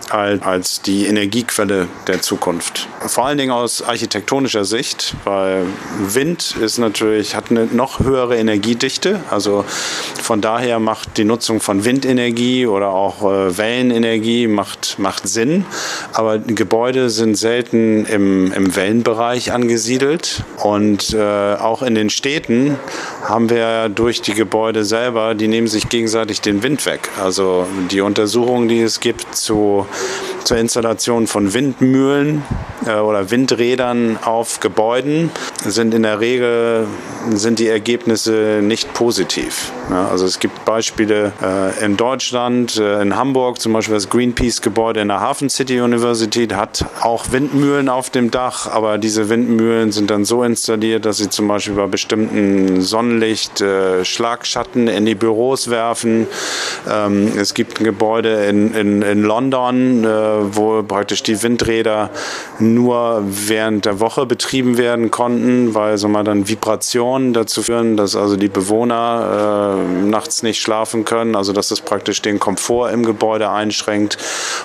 als, 0.10 0.42
als 0.42 0.82
die 0.82 1.06
Energiequelle 1.06 1.88
der 2.08 2.22
Zukunft. 2.22 2.88
Vor 3.06 3.26
allen 3.26 3.38
Dingen 3.38 3.52
aus 3.52 3.82
architektonischer 3.82 4.66
Sicht, 4.66 5.16
weil 5.24 5.66
Wind 6.00 6.56
ist 6.60 6.78
natürlich, 6.78 7.36
hat 7.36 7.52
eine 7.52 7.66
noch 7.66 8.00
höhere 8.00 8.38
Energiedichte. 8.38 9.22
Also 9.30 9.66
von 10.22 10.42
daher 10.42 10.80
macht 10.80 11.18
die 11.18 11.24
Nutzung 11.24 11.60
von 11.60 11.86
Windenergie 11.86 12.68
oder 12.68 12.90
auch 12.90 13.22
äh, 13.24 13.58
Wellenenergie 13.58 14.48
macht, 14.48 15.00
macht 15.00 15.28
Sinn. 15.28 15.66
Aber 16.14 16.40
Gebäude 16.56 17.10
sind 17.10 17.36
selten 17.36 18.06
im, 18.06 18.52
im 18.54 18.76
Wellenbereich 18.76 19.52
angesiedelt 19.52 20.44
und 20.64 21.14
äh, 21.14 21.56
auch 21.56 21.82
in 21.82 21.96
den 21.96 22.10
Städten 22.10 22.80
haben 23.24 23.50
wir 23.50 23.90
durch 23.90 24.22
die 24.22 24.34
Gebäude 24.34 24.86
selber, 24.86 25.36
die 25.36 25.48
nehmen 25.48 25.68
sich 25.68 25.90
gegenseitig 25.90 26.42
den 26.42 26.64
Wind 26.64 26.86
weg. 26.86 27.10
Also 27.22 27.68
die 27.92 28.02
Untersuchungen, 28.02 28.70
die 28.70 28.82
es 28.82 29.00
gibt 29.00 29.36
zu 29.36 29.86
zur 30.48 30.56
Installation 30.56 31.28
von 31.28 31.54
Windmühlen 31.54 32.42
äh, 32.86 32.94
oder 32.94 33.32
Windrädern 33.32 34.18
auf 34.24 34.62
Gebäuden 34.62 35.30
sind 35.66 35.94
in 35.94 36.04
der 36.04 36.22
Regel 36.22 36.88
sind 37.32 37.60
die 37.60 37.68
Ergebnisse 37.68 38.62
nicht 38.64 38.94
positiv. 38.94 39.74
Ja, 39.90 40.08
also 40.08 40.26
es 40.26 40.40
gibt 40.40 40.64
Beispiele 40.64 41.34
äh, 41.42 41.84
in 41.84 41.98
Deutschland, 41.98 42.78
äh, 42.78 43.02
in 43.02 43.18
Hamburg 43.18 43.60
zum 43.60 43.74
Beispiel 43.74 43.96
das 43.96 44.10
Greenpeace-Gebäude 44.10 45.02
in 45.02 45.10
der 45.10 45.20
Hafen 45.20 45.50
City 45.50 45.82
University 45.82 46.48
hat 46.48 46.86
auch 47.02 47.32
Windmühlen 47.32 47.90
auf 47.90 48.10
dem 48.10 48.32
Dach, 48.32 48.72
aber 48.72 48.98
diese 48.98 49.28
Windmühlen 49.28 49.92
sind 49.92 50.10
dann 50.10 50.24
so 50.24 50.44
installiert, 50.44 51.06
dass 51.06 51.18
sie 51.18 51.30
zum 51.30 51.50
Beispiel 51.50 51.76
bei 51.76 51.88
bestimmten 51.88 52.82
Sonnenlicht 52.82 53.60
äh, 53.60 54.06
Schlagschatten 54.06 54.88
in 54.88 55.06
die 55.06 55.16
Büros 55.16 55.70
werfen. 55.70 56.28
Ähm, 56.90 57.34
es 57.38 57.54
gibt 57.54 57.82
ein 57.82 57.84
Gebäude 57.84 58.46
in, 58.46 58.74
in, 58.74 59.02
in 59.02 59.24
London, 59.24 60.06
äh, 60.06 60.37
wo 60.52 60.82
praktisch 60.84 61.24
die 61.24 61.42
Windräder 61.44 62.10
nur 62.60 63.24
während 63.26 63.86
der 63.86 64.00
Woche 64.00 64.26
betrieben 64.26 64.78
werden 64.78 65.12
konnten, 65.12 65.74
weil 65.74 65.98
so 65.98 66.08
mal 66.08 66.24
dann 66.24 66.48
Vibration 66.48 67.18
Bauen 67.18 67.34
dazu 67.34 67.64
führen, 67.64 67.98
dass 67.98 68.16
also 68.16 68.36
die 68.36 68.48
Bewohner 68.48 69.78
äh, 69.78 70.06
nachts 70.06 70.44
nicht 70.44 70.62
schlafen 70.62 71.06
können, 71.06 71.36
also 71.36 71.54
dass 71.54 71.72
es 71.72 71.82
praktisch 71.82 72.22
den 72.22 72.40
Komfort 72.40 72.92
im 72.92 73.04
Gebäude 73.04 73.50
einschränkt. 73.50 74.18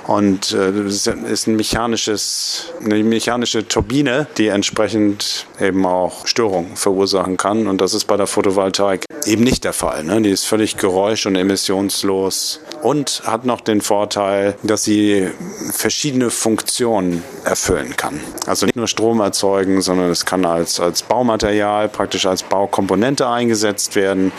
Und 0.07 0.53
äh, 0.53 0.87
ist 0.87 1.47
ein 1.47 1.57
mechanisches, 1.57 2.73
eine 2.85 3.03
mechanische 3.03 3.67
Turbine, 3.67 4.27
die 4.39 4.49
entsprechend 4.49 5.47
eben 5.61 5.87
auch 5.87 6.27
Störungen 6.27 6.77
verursachen 6.77 7.37
kann. 7.37 7.67
Und 7.67 7.81
das 7.81 7.95
ist 7.95 8.05
bei 8.05 8.17
der 8.17 8.27
Photovoltaik 8.27 9.05
eben 9.27 9.45
nicht 9.45 9.65
der 9.65 9.73
Fall. 9.73 10.05
Ne? 10.05 10.21
Die 10.21 10.31
ist 10.31 10.45
völlig 10.45 10.77
geräusch- 10.77 11.27
und 11.27 11.37
emissionslos 11.37 12.61
und 12.83 13.23
hat 13.25 13.45
noch 13.45 13.61
den 13.61 13.81
Vorteil, 13.81 14.57
dass 14.63 14.85
sie 14.85 15.29
verschiedene 15.71 16.31
Funktionen 16.31 17.23
erfüllen 17.45 17.97
kann. 17.97 18.21
Also 18.47 18.67
nicht 18.67 18.77
nur 18.77 18.89
Strom 18.89 19.21
erzeugen, 19.21 19.83
sondern 19.83 20.11
es 20.11 20.25
kann 20.25 20.45
als, 20.45 20.81
als 20.81 21.03
Baumaterial, 21.03 21.89
praktisch 21.89 22.27
als 22.27 22.43
Baukomponente 22.43 23.29
eingesetzt 23.29 23.97
werden. 23.97 24.33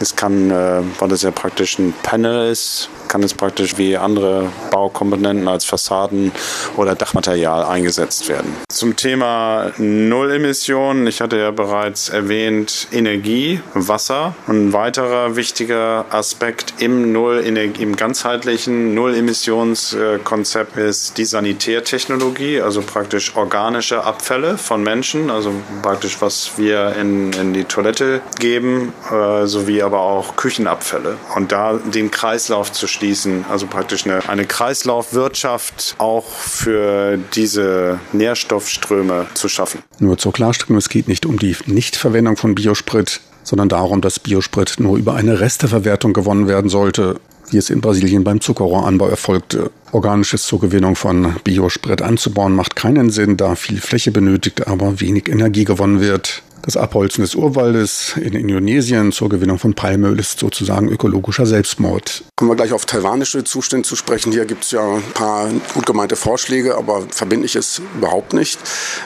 Es 0.00 0.16
kann, 0.16 0.50
äh, 0.50 0.82
weil 0.98 1.08
das 1.08 1.22
ja 1.22 1.30
praktisch 1.30 1.78
ein 1.78 1.94
Panel 2.02 2.50
ist, 2.50 2.88
kann 3.08 3.22
es 3.22 3.34
praktisch 3.34 3.78
wie 3.78 3.96
andere 3.96 4.50
Baukomponenten 4.70 5.48
als 5.48 5.64
Fassaden 5.64 6.32
oder 6.76 6.94
Dachmaterial 6.94 7.64
eingesetzt 7.64 8.28
werden. 8.28 8.54
Zum 8.68 8.96
Thema 8.96 9.72
Nullemissionen, 9.78 11.06
ich 11.06 11.20
hatte 11.20 11.38
ja 11.38 11.50
bereits 11.50 12.08
erwähnt, 12.08 12.88
Energie, 12.92 13.60
Wasser. 13.74 14.34
ein 14.46 14.72
weiterer 14.72 15.36
wichtiger 15.36 16.04
Aspekt 16.10 16.74
im 16.78 17.12
Null, 17.12 17.38
im 17.38 17.96
ganzheitlichen 17.96 18.94
Null-Emissionskonzept 18.94 20.76
ist 20.76 21.18
die 21.18 21.24
Sanitärtechnologie, 21.24 22.60
also 22.60 22.82
praktisch 22.82 23.36
organische 23.36 24.04
Abfälle 24.04 24.58
von 24.58 24.82
Menschen, 24.82 25.30
also 25.30 25.52
praktisch 25.82 26.20
was 26.20 26.52
wir 26.56 26.94
in, 26.96 27.32
in 27.32 27.54
die 27.54 27.64
Toilette 27.64 28.20
geben, 28.38 28.92
äh, 29.10 29.46
sowie 29.46 29.82
aber 29.82 30.00
auch 30.00 30.36
Küchenabfälle. 30.36 31.16
Und 31.34 31.52
da 31.52 31.74
den 31.74 32.10
Kreislauf 32.10 32.72
zu 32.72 32.86
schließen, 32.98 33.44
also 33.48 33.66
praktisch 33.66 34.04
eine, 34.04 34.28
eine 34.28 34.44
Kreislaufwirtschaft 34.44 35.94
auch 35.98 36.26
für 36.26 37.18
diese 37.34 38.00
Nährstoffströme 38.12 39.26
zu 39.34 39.48
schaffen. 39.48 39.82
Nur 39.98 40.18
zur 40.18 40.32
Klarstellung, 40.32 40.76
es 40.78 40.88
geht 40.88 41.08
nicht 41.08 41.24
um 41.24 41.38
die 41.38 41.56
Nichtverwendung 41.66 42.36
von 42.36 42.54
Biosprit, 42.54 43.20
sondern 43.44 43.68
darum, 43.68 44.00
dass 44.00 44.18
Biosprit 44.18 44.74
nur 44.78 44.96
über 44.96 45.14
eine 45.14 45.40
Resteverwertung 45.40 46.12
gewonnen 46.12 46.48
werden 46.48 46.68
sollte, 46.68 47.20
wie 47.50 47.56
es 47.56 47.70
in 47.70 47.80
Brasilien 47.80 48.24
beim 48.24 48.40
Zuckerrohranbau 48.40 49.08
erfolgte. 49.08 49.70
Organisches 49.92 50.46
zur 50.46 50.60
Gewinnung 50.60 50.96
von 50.96 51.36
Biosprit 51.44 52.02
anzubauen 52.02 52.54
macht 52.54 52.76
keinen 52.76 53.10
Sinn, 53.10 53.36
da 53.36 53.54
viel 53.54 53.80
Fläche 53.80 54.10
benötigt, 54.10 54.66
aber 54.66 55.00
wenig 55.00 55.28
Energie 55.28 55.64
gewonnen 55.64 56.00
wird. 56.00 56.42
Das 56.68 56.76
Abholzen 56.76 57.22
des 57.22 57.34
Urwaldes 57.34 58.12
in 58.20 58.34
Indonesien 58.34 59.10
zur 59.10 59.30
Gewinnung 59.30 59.58
von 59.58 59.72
Palmöl 59.72 60.18
ist 60.18 60.38
sozusagen 60.38 60.90
ökologischer 60.90 61.46
Selbstmord. 61.46 62.24
Kommen 62.36 62.50
wir 62.50 62.56
gleich 62.56 62.74
auf 62.74 62.84
taiwanische 62.84 63.42
Zustände 63.42 63.88
zu 63.88 63.96
sprechen. 63.96 64.32
Hier 64.32 64.44
gibt 64.44 64.64
es 64.64 64.72
ja 64.72 64.96
ein 64.96 65.02
paar 65.14 65.48
gut 65.72 65.86
gemeinte 65.86 66.14
Vorschläge, 66.14 66.76
aber 66.76 67.06
verbindlich 67.08 67.56
ist 67.56 67.80
überhaupt 67.96 68.34
nicht. 68.34 68.58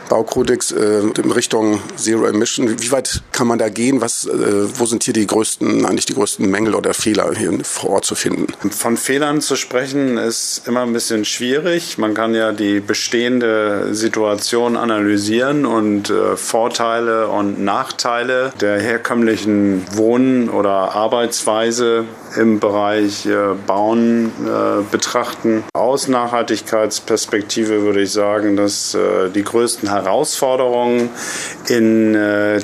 Baukodex 0.08 0.72
äh, 0.72 1.02
in 1.02 1.30
Richtung 1.30 1.78
Zero 1.94 2.26
Emission. 2.26 2.82
Wie 2.82 2.90
weit 2.90 3.22
kann 3.30 3.46
man 3.46 3.60
da 3.60 3.68
gehen? 3.68 4.00
Was, 4.00 4.26
äh, 4.26 4.32
wo 4.76 4.84
sind 4.84 5.04
hier 5.04 5.14
die 5.14 5.28
größten, 5.28 5.86
eigentlich 5.86 6.06
die 6.06 6.14
größten 6.14 6.50
Mängel 6.50 6.74
oder 6.74 6.94
Fehler 6.94 7.32
hier 7.32 7.56
vor 7.62 7.90
Ort 7.90 8.06
zu 8.06 8.16
finden? 8.16 8.48
Von 8.70 8.96
Fehlern 8.96 9.40
zu 9.40 9.54
sprechen 9.54 10.18
ist 10.18 10.62
immer 10.66 10.82
ein 10.82 10.92
bisschen 10.92 11.24
schwierig. 11.24 11.96
Man 11.96 12.14
kann 12.14 12.34
ja 12.34 12.50
die 12.50 12.80
bestehende 12.80 13.94
Situation 13.94 14.76
analysieren 14.76 15.64
und 15.64 16.10
äh, 16.10 16.36
Vorteile 16.36 17.28
und 17.28 17.51
Nachteile 17.58 18.52
der 18.60 18.80
herkömmlichen 18.80 19.84
Wohn- 19.96 20.48
oder 20.48 20.94
Arbeitsweise 20.94 22.04
im 22.36 22.60
Bereich 22.60 23.26
äh, 23.26 23.54
Bauen 23.66 24.32
äh, 24.40 24.82
betrachten. 24.90 25.64
Aus 25.74 26.08
Nachhaltigkeitsperspektive 26.08 27.82
würde 27.82 28.02
ich 28.02 28.12
sagen, 28.12 28.56
dass 28.56 28.94
äh, 28.94 29.30
die 29.30 29.42
größten 29.42 29.88
Herausforderungen 29.88 31.10
in 31.68 32.16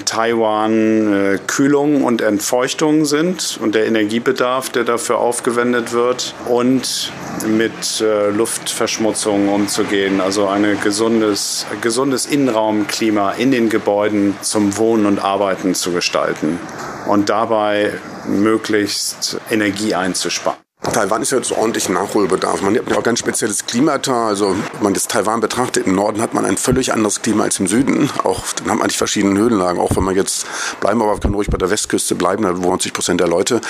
Taiwan 0.04 1.38
Kühlung 1.46 2.04
und 2.04 2.20
Entfeuchtung 2.20 3.04
sind 3.04 3.58
und 3.62 3.74
der 3.74 3.86
Energiebedarf, 3.86 4.70
der 4.70 4.84
dafür 4.84 5.18
aufgewendet 5.18 5.92
wird 5.92 6.34
und 6.46 7.12
mit 7.46 8.04
Luftverschmutzung 8.34 9.48
umzugehen, 9.48 10.20
also 10.20 10.48
ein 10.48 10.78
gesundes, 10.82 11.66
gesundes 11.80 12.26
Innenraumklima 12.26 13.32
in 13.32 13.50
den 13.50 13.68
Gebäuden 13.68 14.36
zum 14.42 14.67
Wohnen 14.76 15.06
und 15.06 15.18
Arbeiten 15.18 15.74
zu 15.74 15.92
gestalten 15.92 16.58
und 17.06 17.30
dabei 17.30 17.92
möglichst 18.26 19.38
Energie 19.50 19.94
einzusparen. 19.94 20.67
Taiwan 20.92 21.22
ist 21.22 21.32
ja 21.32 21.38
jetzt 21.38 21.52
ordentlich 21.52 21.88
Nachholbedarf. 21.88 22.62
Man 22.62 22.76
hat 22.76 22.90
ja 22.90 22.98
auch 22.98 23.02
ganz 23.02 23.18
spezielles 23.18 23.66
Klimata. 23.66 24.28
Also, 24.28 24.50
wenn 24.50 24.82
man 24.82 24.94
das 24.94 25.08
Taiwan 25.08 25.40
betrachtet, 25.40 25.86
im 25.86 25.94
Norden 25.94 26.20
hat 26.20 26.34
man 26.34 26.44
ein 26.44 26.56
völlig 26.56 26.92
anderes 26.92 27.22
Klima 27.22 27.44
als 27.44 27.60
im 27.60 27.66
Süden. 27.66 28.10
Auch, 28.24 28.44
dann 28.56 28.70
hat 28.70 28.78
man 28.78 28.88
die 28.88 28.96
verschiedenen 28.96 29.36
Höhenlagen. 29.36 29.80
Auch 29.80 29.94
wenn 29.96 30.04
man 30.04 30.14
jetzt 30.14 30.46
bleiben, 30.80 31.02
aber 31.02 31.18
kann 31.18 31.34
ruhig 31.34 31.48
bei 31.50 31.58
der 31.58 31.70
Westküste 31.70 32.14
bleiben, 32.14 32.44
da 32.44 32.56
wohnen 32.62 32.78
90 32.78 32.92
Prozent 32.92 33.20
der 33.20 33.28
Leute. 33.28 33.56
Ja. 33.56 33.60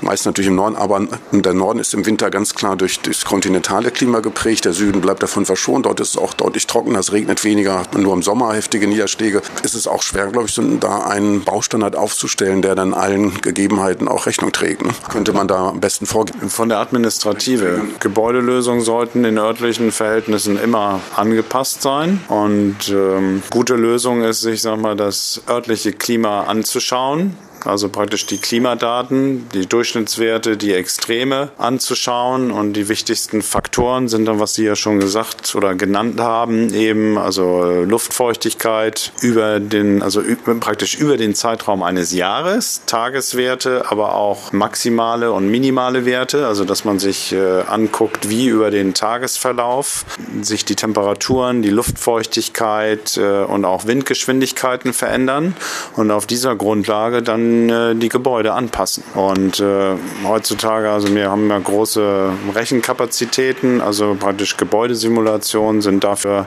Die 0.00 0.04
meisten 0.06 0.28
natürlich 0.28 0.48
im 0.48 0.56
Norden, 0.56 0.76
aber 0.76 1.06
der 1.32 1.54
Norden 1.54 1.78
ist 1.78 1.92
im 1.94 2.06
Winter 2.06 2.30
ganz 2.30 2.54
klar 2.54 2.76
durch 2.76 3.00
das 3.00 3.24
kontinentale 3.24 3.90
Klima 3.90 4.20
geprägt. 4.20 4.64
Der 4.64 4.72
Süden 4.72 5.00
bleibt 5.00 5.22
davon 5.22 5.44
verschont. 5.44 5.86
Dort 5.86 6.00
ist 6.00 6.10
es 6.10 6.16
auch 6.16 6.34
deutlich 6.34 6.66
trockener, 6.66 7.00
es 7.00 7.12
regnet 7.12 7.44
weniger, 7.44 7.78
hat 7.78 7.92
man 7.92 8.02
nur 8.02 8.14
im 8.14 8.22
Sommer 8.22 8.54
heftige 8.54 8.86
Niederschläge. 8.86 9.42
Ist 9.62 9.74
es 9.74 9.86
auch 9.86 10.02
schwer, 10.02 10.28
glaube 10.28 10.48
ich, 10.48 10.58
da 10.80 11.04
einen 11.04 11.44
Baustandard 11.44 11.94
aufzustellen, 11.96 12.62
der 12.62 12.74
dann 12.74 12.94
allen 12.94 13.40
Gegebenheiten 13.40 14.08
auch 14.08 14.26
Rechnung 14.26 14.52
trägt. 14.52 14.82
Ne? 14.84 14.92
Könnte 15.10 15.32
man 15.32 15.46
da 15.46 15.68
am 15.68 15.80
besten 15.80 16.06
vorgehen 16.06 16.48
von 16.64 16.70
der 16.70 16.78
Administrative. 16.78 17.82
Gebäudelösungen 18.00 18.80
sollten 18.80 19.26
in 19.26 19.36
örtlichen 19.36 19.92
Verhältnissen 19.92 20.58
immer 20.58 20.98
angepasst 21.14 21.82
sein. 21.82 22.22
Und 22.28 22.88
ähm, 22.88 23.42
gute 23.50 23.74
Lösung 23.74 24.22
ist, 24.22 24.40
sich 24.40 24.62
sag 24.62 24.78
mal, 24.78 24.96
das 24.96 25.42
örtliche 25.46 25.92
Klima 25.92 26.44
anzuschauen 26.44 27.36
also 27.64 27.88
praktisch 27.88 28.26
die 28.26 28.38
Klimadaten, 28.38 29.48
die 29.54 29.66
Durchschnittswerte, 29.66 30.56
die 30.56 30.72
Extreme 30.72 31.50
anzuschauen. 31.58 32.50
Und 32.50 32.74
die 32.74 32.88
wichtigsten 32.88 33.42
Faktoren 33.42 34.08
sind 34.08 34.26
dann, 34.26 34.40
was 34.40 34.54
Sie 34.54 34.64
ja 34.64 34.76
schon 34.76 35.00
gesagt 35.00 35.54
oder 35.54 35.74
genannt 35.74 36.20
haben, 36.20 36.72
eben 36.74 37.18
also 37.18 37.64
äh, 37.64 37.84
Luftfeuchtigkeit 37.84 39.12
über 39.20 39.60
den, 39.60 40.02
also 40.02 40.22
praktisch 40.60 40.96
über 40.96 41.16
den 41.16 41.34
Zeitraum 41.34 41.82
eines 41.82 42.12
Jahres, 42.12 42.82
Tageswerte, 42.86 43.90
aber 43.90 44.14
auch 44.14 44.52
maximale 44.52 45.32
und 45.32 45.50
minimale 45.50 46.04
Werte, 46.04 46.46
also 46.46 46.64
dass 46.64 46.84
man 46.84 46.98
sich 46.98 47.32
äh, 47.32 47.62
anguckt, 47.62 48.28
wie 48.28 48.46
über 48.48 48.70
den 48.70 48.94
Tagesverlauf 48.94 50.04
sich 50.42 50.64
die 50.64 50.76
Temperaturen, 50.76 51.62
die 51.62 51.70
Luftfeuchtigkeit 51.70 53.16
äh, 53.16 53.44
und 53.44 53.64
auch 53.64 53.86
Windgeschwindigkeiten 53.86 54.92
verändern. 54.92 55.56
Und 55.96 56.10
auf 56.10 56.26
dieser 56.26 56.56
Grundlage 56.56 57.22
dann 57.22 57.53
äh, 57.68 57.94
die 57.94 58.08
Gebäude 58.08 58.52
anpassen. 58.52 59.04
Und 59.14 59.60
äh, 59.60 59.94
heutzutage, 60.24 60.90
also 60.90 61.14
wir 61.14 61.30
haben 61.30 61.48
ja 61.48 61.58
große 61.58 62.30
Rechenkapazitäten, 62.54 63.80
also 63.80 64.16
praktisch 64.18 64.56
Gebäudesimulationen 64.56 65.82
sind 65.82 66.04
dafür 66.04 66.46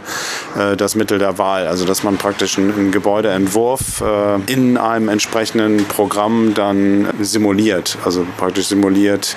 äh, 0.57 0.75
das 0.75 0.95
Mittel 0.95 1.19
der 1.19 1.37
Wahl. 1.37 1.67
Also 1.67 1.85
dass 1.85 2.03
man 2.03 2.17
praktisch 2.17 2.57
einen, 2.57 2.73
einen 2.73 2.91
Gebäudeentwurf 2.91 4.01
äh, 4.01 4.51
in 4.51 4.77
einem 4.77 5.09
entsprechenden 5.09 5.85
Programm 5.85 6.53
dann 6.53 7.07
simuliert. 7.19 7.97
Also 8.05 8.25
praktisch 8.37 8.67
simuliert, 8.67 9.35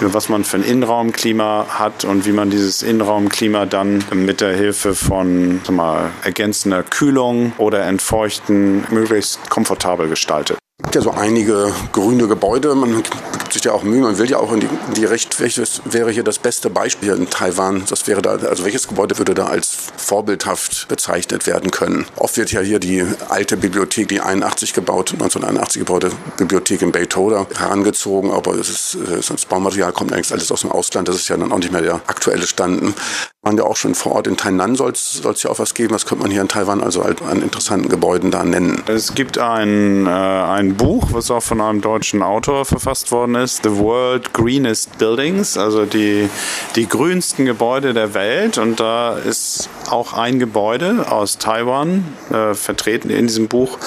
was 0.00 0.28
man 0.28 0.44
für 0.44 0.58
ein 0.58 0.64
Innenraumklima 0.64 1.66
hat 1.68 2.04
und 2.04 2.26
wie 2.26 2.32
man 2.32 2.50
dieses 2.50 2.82
Innenraumklima 2.82 3.66
dann 3.66 4.04
mit 4.12 4.40
der 4.40 4.54
Hilfe 4.54 4.94
von 4.94 5.60
mal, 5.70 6.10
ergänzender 6.24 6.82
Kühlung 6.82 7.52
oder 7.58 7.84
Entfeuchten 7.84 8.84
möglichst 8.90 9.50
komfortabel 9.50 10.08
gestaltet. 10.08 10.58
Gibt 10.82 10.94
ja 10.94 11.00
so 11.02 11.10
einige 11.10 11.72
grüne 11.92 12.26
Gebäude. 12.26 12.74
Man 12.74 12.96
gibt 12.96 13.52
sich 13.52 13.64
ja 13.64 13.72
auch 13.72 13.82
Mühe, 13.82 14.00
man 14.00 14.18
will 14.18 14.30
ja 14.30 14.38
auch 14.38 14.52
in 14.52 14.60
die, 14.60 14.66
in 14.88 14.94
die 14.94 15.04
Recht, 15.04 15.40
welches 15.40 15.82
wäre 15.84 16.10
hier 16.10 16.22
das 16.24 16.38
beste 16.38 16.70
Beispiel 16.70 17.12
in 17.12 17.28
Taiwan? 17.28 17.84
Das 17.88 18.06
wäre 18.06 18.22
da, 18.22 18.30
also 18.30 18.64
welches 18.64 18.88
Gebäude 18.88 19.18
würde 19.18 19.34
da 19.34 19.46
als 19.46 19.76
vorbildhaft 19.96 20.88
bezeichnet 20.88 21.46
werden 21.46 21.70
können? 21.70 22.06
Oft 22.16 22.36
wird 22.36 22.52
ja 22.52 22.60
hier 22.60 22.78
die 22.78 23.04
alte 23.28 23.56
Bibliothek, 23.56 24.08
die 24.08 24.20
81 24.20 24.72
gebaut, 24.72 25.12
1981 25.12 25.80
gebaute 25.80 26.10
Bibliothek 26.36 26.82
in 26.82 26.92
Beitoda 26.92 27.46
herangezogen, 27.56 28.30
aber 28.30 28.54
es 28.54 28.68
ist, 28.68 28.98
das 29.28 29.44
Baumaterial 29.46 29.92
kommt 29.92 30.12
eigentlich 30.12 30.32
alles 30.32 30.50
aus 30.50 30.62
dem 30.62 30.70
Ausland, 30.70 31.08
das 31.08 31.16
ist 31.16 31.28
ja 31.28 31.36
dann 31.36 31.52
auch 31.52 31.58
nicht 31.58 31.72
mehr 31.72 31.82
der 31.82 32.00
aktuelle 32.06 32.46
Stand. 32.46 32.94
Waren 33.42 33.56
ja 33.56 33.64
auch 33.64 33.76
schon 33.76 33.94
vor 33.94 34.12
Ort 34.12 34.26
in 34.26 34.36
Tainan, 34.36 34.74
soll 34.74 34.90
es 34.90 35.22
ja 35.42 35.50
auch 35.50 35.58
was 35.58 35.72
geben. 35.72 35.94
Was 35.94 36.04
könnte 36.04 36.24
man 36.24 36.30
hier 36.30 36.42
in 36.42 36.48
Taiwan 36.48 36.82
also 36.82 37.04
halt 37.04 37.22
an 37.22 37.40
interessanten 37.40 37.88
Gebäuden 37.88 38.30
da 38.30 38.44
nennen? 38.44 38.82
Es 38.86 39.14
gibt 39.14 39.38
ein, 39.38 40.06
äh, 40.06 40.10
ein 40.10 40.74
Buch, 40.74 41.08
was 41.12 41.30
auch 41.30 41.42
von 41.42 41.62
einem 41.62 41.80
deutschen 41.80 42.22
Autor 42.22 42.66
verfasst 42.66 43.12
worden 43.12 43.36
ist, 43.36 43.62
The 43.62 43.78
World 43.78 44.34
Greenest 44.34 44.98
Buildings, 44.98 45.56
also 45.56 45.86
die, 45.86 46.28
die 46.76 46.86
grünsten 46.86 47.46
Gebäude 47.46 47.94
der 47.94 48.12
Welt. 48.12 48.58
Und 48.58 48.78
da 48.78 49.16
ist 49.16 49.70
auch 49.88 50.12
ein 50.12 50.38
Gebäude 50.38 51.10
aus 51.10 51.38
Taiwan 51.38 52.04
äh, 52.30 52.52
vertreten 52.52 53.08
in 53.08 53.26
diesem 53.26 53.48
Buch. 53.48 53.78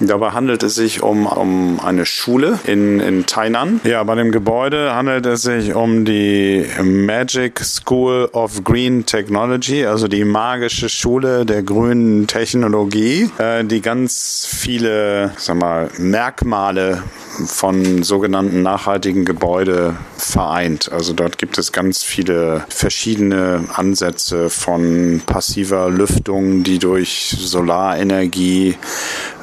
Dabei 0.00 0.32
handelt 0.32 0.64
es 0.64 0.74
sich 0.74 1.04
um, 1.04 1.26
um 1.26 1.78
eine 1.78 2.06
Schule 2.06 2.58
in, 2.64 2.98
in 2.98 3.24
Tainan. 3.26 3.80
Ja, 3.84 4.02
bei 4.02 4.16
dem 4.16 4.32
Gebäude 4.32 4.96
handelt 4.96 5.26
es 5.26 5.42
sich 5.42 5.76
um 5.76 6.04
die 6.04 6.66
Magic 6.82 7.60
School 7.60 8.28
of 8.32 8.64
Green 8.64 8.95
Technology, 9.04 9.84
also 9.84 10.08
die 10.08 10.24
magische 10.24 10.88
Schule 10.88 11.44
der 11.44 11.62
grünen 11.62 12.26
Technologie, 12.26 13.30
äh, 13.38 13.64
die 13.64 13.82
ganz 13.82 14.46
viele 14.48 15.32
sag 15.36 15.56
mal, 15.56 15.90
Merkmale 15.98 17.02
von 17.44 18.02
sogenannten 18.02 18.62
nachhaltigen 18.62 19.24
Gebäude 19.24 19.96
vereint. 20.16 20.90
Also 20.90 21.12
dort 21.12 21.38
gibt 21.38 21.58
es 21.58 21.72
ganz 21.72 22.02
viele 22.02 22.64
verschiedene 22.68 23.64
Ansätze 23.74 24.48
von 24.48 25.20
passiver 25.26 25.90
Lüftung, 25.90 26.62
die 26.62 26.78
durch 26.78 27.36
Solarenergie 27.38 28.76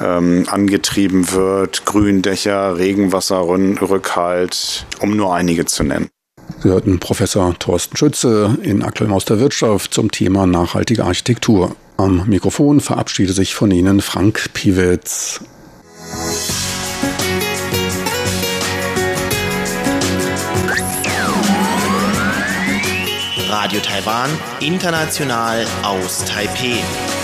ähm, 0.02 0.46
angetrieben 0.50 1.32
wird, 1.32 1.86
Gründächer, 1.86 2.78
Regenwasserrückhalt, 2.78 4.86
um 5.00 5.16
nur 5.16 5.36
einige 5.36 5.66
zu 5.66 5.84
nennen. 5.84 6.10
Sie 6.62 6.70
hörten 6.70 7.00
Professor 7.00 7.54
Thorsten 7.60 7.98
Schütze 7.98 8.58
in 8.62 8.84
Aktuell 8.84 9.12
aus 9.12 9.26
der 9.26 9.40
Wirtschaft 9.40 9.94
zum 9.94 10.12
Thema 10.12 10.46
nachhaltige 10.46 11.04
Architektur. 11.04 11.76
Am 11.98 12.28
Mikrofon 12.28 12.80
verabschiede 12.80 13.34
sich 13.34 13.54
von 13.56 13.72
Ihnen 13.72 14.02
Frank 14.02 14.54
Piewitz. 14.54 15.42
Radio 23.50 23.80
Taiwan, 23.80 24.30
international 24.60 25.66
aus 25.84 26.26
Taipeh. 26.26 27.23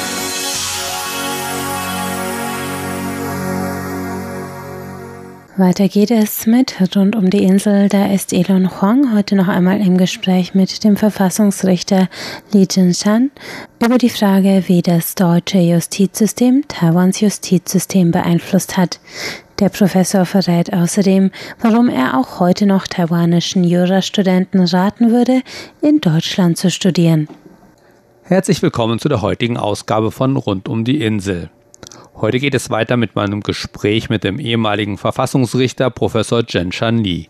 Weiter 5.59 5.89
geht 5.89 6.09
es 6.09 6.47
mit 6.47 6.77
rund 6.95 7.17
um 7.17 7.29
die 7.29 7.43
Insel. 7.43 7.89
Da 7.89 8.13
ist 8.13 8.31
Elon 8.31 8.79
Huang 8.79 9.13
heute 9.13 9.35
noch 9.35 9.49
einmal 9.49 9.81
im 9.81 9.97
Gespräch 9.97 10.55
mit 10.55 10.85
dem 10.85 10.95
Verfassungsrichter 10.95 12.07
Li 12.53 12.65
Jinshan 12.71 13.29
über 13.83 13.97
die 13.97 14.09
Frage, 14.09 14.63
wie 14.67 14.81
das 14.81 15.15
deutsche 15.15 15.57
Justizsystem 15.57 16.63
Taiwans 16.69 17.19
Justizsystem 17.19 18.11
beeinflusst 18.11 18.77
hat. 18.77 19.01
Der 19.59 19.67
Professor 19.67 20.25
verrät 20.25 20.71
außerdem, 20.71 21.29
warum 21.59 21.89
er 21.89 22.17
auch 22.17 22.39
heute 22.39 22.65
noch 22.65 22.87
taiwanischen 22.87 23.65
Jurastudenten 23.65 24.61
raten 24.61 25.11
würde, 25.11 25.41
in 25.81 25.99
Deutschland 25.99 26.57
zu 26.57 26.71
studieren. 26.71 27.27
Herzlich 28.23 28.61
willkommen 28.61 28.97
zu 28.99 29.09
der 29.09 29.21
heutigen 29.21 29.57
Ausgabe 29.57 30.11
von 30.11 30.37
Rund 30.37 30.69
um 30.69 30.85
die 30.85 31.01
Insel. 31.01 31.49
Heute 32.15 32.39
geht 32.39 32.53
es 32.53 32.69
weiter 32.69 32.97
mit 32.97 33.15
meinem 33.15 33.41
Gespräch 33.41 34.09
mit 34.09 34.23
dem 34.23 34.39
ehemaligen 34.39 34.97
Verfassungsrichter 34.97 35.89
Professor 35.89 36.43
Shan 36.47 36.97
Li. 36.97 37.29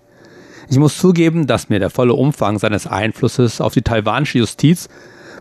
Ich 0.70 0.78
muss 0.78 0.98
zugeben, 0.98 1.48
dass 1.48 1.70
mir 1.70 1.80
der 1.80 1.90
volle 1.90 2.14
Umfang 2.14 2.60
seines 2.60 2.88
Einflusses 2.88 3.62
auf 3.62 3.74
die 3.74 3.82
taiwanische 3.82 4.40
Justiz 4.40 4.90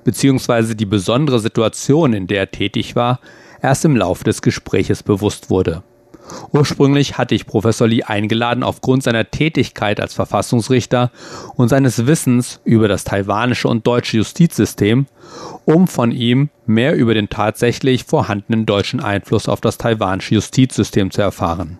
bzw. 0.04 0.74
die 0.74 0.86
besondere 0.86 1.38
Situation, 1.40 2.12
in 2.12 2.26
der 2.26 2.40
er 2.40 2.50
tätig 2.50 2.96
war, 2.96 3.20
erst 3.62 3.84
im 3.84 3.96
Laufe 3.96 4.24
des 4.24 4.42
Gespräches 4.42 5.02
bewusst 5.02 5.50
wurde. 5.50 5.82
Ursprünglich 6.52 7.18
hatte 7.18 7.34
ich 7.34 7.46
Professor 7.46 7.86
Lee 7.86 8.02
eingeladen 8.02 8.62
aufgrund 8.62 9.02
seiner 9.02 9.30
Tätigkeit 9.30 10.00
als 10.00 10.14
Verfassungsrichter 10.14 11.10
und 11.56 11.68
seines 11.68 12.06
Wissens 12.06 12.60
über 12.64 12.88
das 12.88 13.04
taiwanische 13.04 13.68
und 13.68 13.86
deutsche 13.86 14.16
Justizsystem, 14.18 15.06
um 15.64 15.86
von 15.86 16.12
ihm 16.12 16.50
mehr 16.66 16.96
über 16.96 17.14
den 17.14 17.28
tatsächlich 17.28 18.04
vorhandenen 18.04 18.66
deutschen 18.66 19.00
Einfluss 19.00 19.48
auf 19.48 19.60
das 19.60 19.78
taiwanische 19.78 20.34
Justizsystem 20.34 21.10
zu 21.10 21.22
erfahren. 21.22 21.78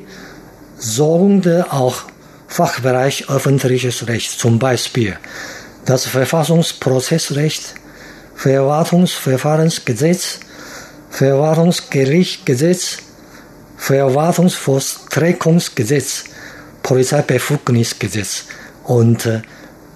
sondern 0.77 1.69
auch 1.69 2.03
Fachbereich 2.47 3.29
öffentliches 3.29 4.07
Recht, 4.07 4.39
zum 4.39 4.59
Beispiel 4.59 5.17
das 5.85 6.05
Verfassungsprozessrecht, 6.05 7.75
Verwaltungsverfahrensgesetz, 8.35 10.39
Verwaltungsgerichtsgesetz, 11.09 12.97
Verwaltungsvollstreckungsgesetz, 13.77 16.25
Polizeibefugnisgesetz 16.81 18.45
und 18.83 19.25
äh, 19.25 19.41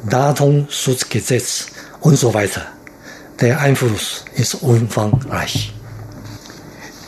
Datenschutzgesetz 0.07 1.67
und 1.99 2.15
so 2.15 2.33
weiter. 2.33 2.65
Der 3.41 3.59
Einfluss 3.61 4.25
ist 4.35 4.55
umfangreich. 4.55 5.73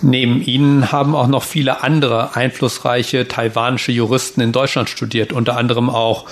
Neben 0.04 0.41
Ihnen 0.41 0.91
haben 0.91 1.13
auch 1.13 1.27
noch 1.27 1.43
viele 1.43 1.84
andere 1.84 2.36
einflussreiche 2.36 3.27
taiwanische 3.27 3.91
Juristen 3.91 4.41
in 4.41 4.51
Deutschland 4.51 4.89
studiert, 4.89 5.32
unter 5.32 5.58
anderem 5.58 5.89
auch 5.91 6.25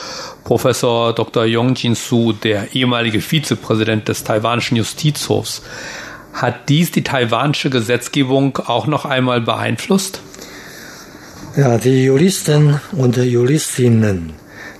Professor 0.43 1.13
Dr. 1.13 1.45
Yong 1.45 1.75
Jin-Su, 1.75 2.33
der 2.33 2.73
ehemalige 2.73 3.21
Vizepräsident 3.21 4.07
des 4.07 4.23
taiwanischen 4.23 4.77
Justizhofs. 4.77 5.61
Hat 6.33 6.67
dies 6.69 6.91
die 6.91 7.03
taiwanische 7.03 7.69
Gesetzgebung 7.69 8.57
auch 8.57 8.87
noch 8.87 9.05
einmal 9.05 9.41
beeinflusst? 9.41 10.21
Ja, 11.55 11.77
die 11.77 12.05
Juristen 12.05 12.79
und 12.93 13.17
Juristinnen, 13.17 14.33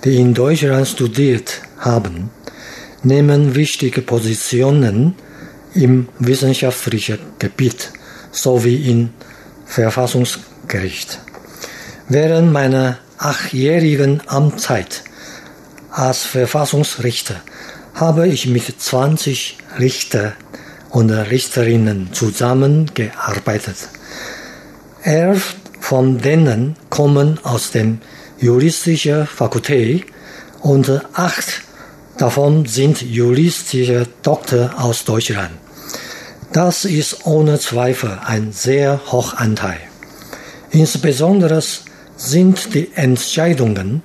die 0.03 0.15
in 0.15 0.33
Deutschland 0.33 0.87
studiert 0.87 1.61
haben, 1.79 2.29
nehmen 3.03 3.55
wichtige 3.55 4.01
Positionen 4.01 5.15
im 5.73 6.09
wissenschaftlichen 6.19 7.19
Gebiet 7.39 7.91
sowie 8.31 8.89
im 8.89 9.09
Verfassungsgericht. 9.65 11.19
Während 12.07 12.51
meiner 12.51 12.97
achtjährigen 13.17 14.21
Amtszeit 14.27 15.03
als 15.91 16.23
Verfassungsrichter 16.23 17.35
habe 17.93 18.27
ich 18.27 18.47
mit 18.47 18.81
20 18.81 19.57
Richter 19.79 20.33
und 20.89 21.11
Richterinnen 21.11 22.13
zusammengearbeitet. 22.13 23.89
Elf 25.03 25.55
von 25.79 26.19
denen 26.19 26.75
kommen 26.89 27.39
aus 27.43 27.71
dem 27.71 27.99
juristischen 28.39 29.27
Fakultät 29.27 30.05
und 30.61 30.89
acht 31.13 31.61
davon 32.19 32.65
sind 32.65 33.01
juristische 33.01 34.07
Doktor 34.21 34.75
aus 34.77 35.05
Deutschland. 35.05 35.51
Das 36.51 36.85
ist 36.85 37.25
ohne 37.25 37.59
Zweifel 37.59 38.19
ein 38.25 38.51
sehr 38.51 38.99
hoher 39.11 39.39
Anteil. 39.39 39.79
Insbesondere 40.71 41.63
sind 42.17 42.73
die 42.73 42.91
Entscheidungen 42.95 44.03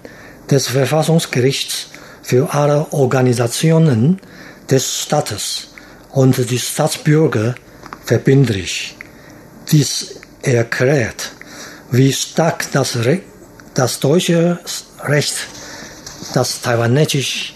des 0.51 0.69
Verfassungsgerichts 0.69 1.89
für 2.23 2.55
alle 2.55 2.87
Organisationen 2.93 4.21
des 4.71 5.03
Staates 5.03 5.69
und 6.13 6.51
die 6.51 6.59
Staatsbürger 6.59 7.55
verbindlich. 8.05 8.97
Dies 9.73 10.21
erklärt, 10.43 11.33
wie 11.91 12.13
stark 12.13 12.71
das, 12.73 13.05
Re 13.05 13.21
das 13.75 13.99
deutsche 13.99 14.61
Recht 15.03 15.35
das 16.33 16.61
taiwanesische 16.61 17.55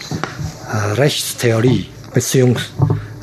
äh, 0.71 0.77
Rechtstheorie 0.95 1.89
bzw. 2.13 2.61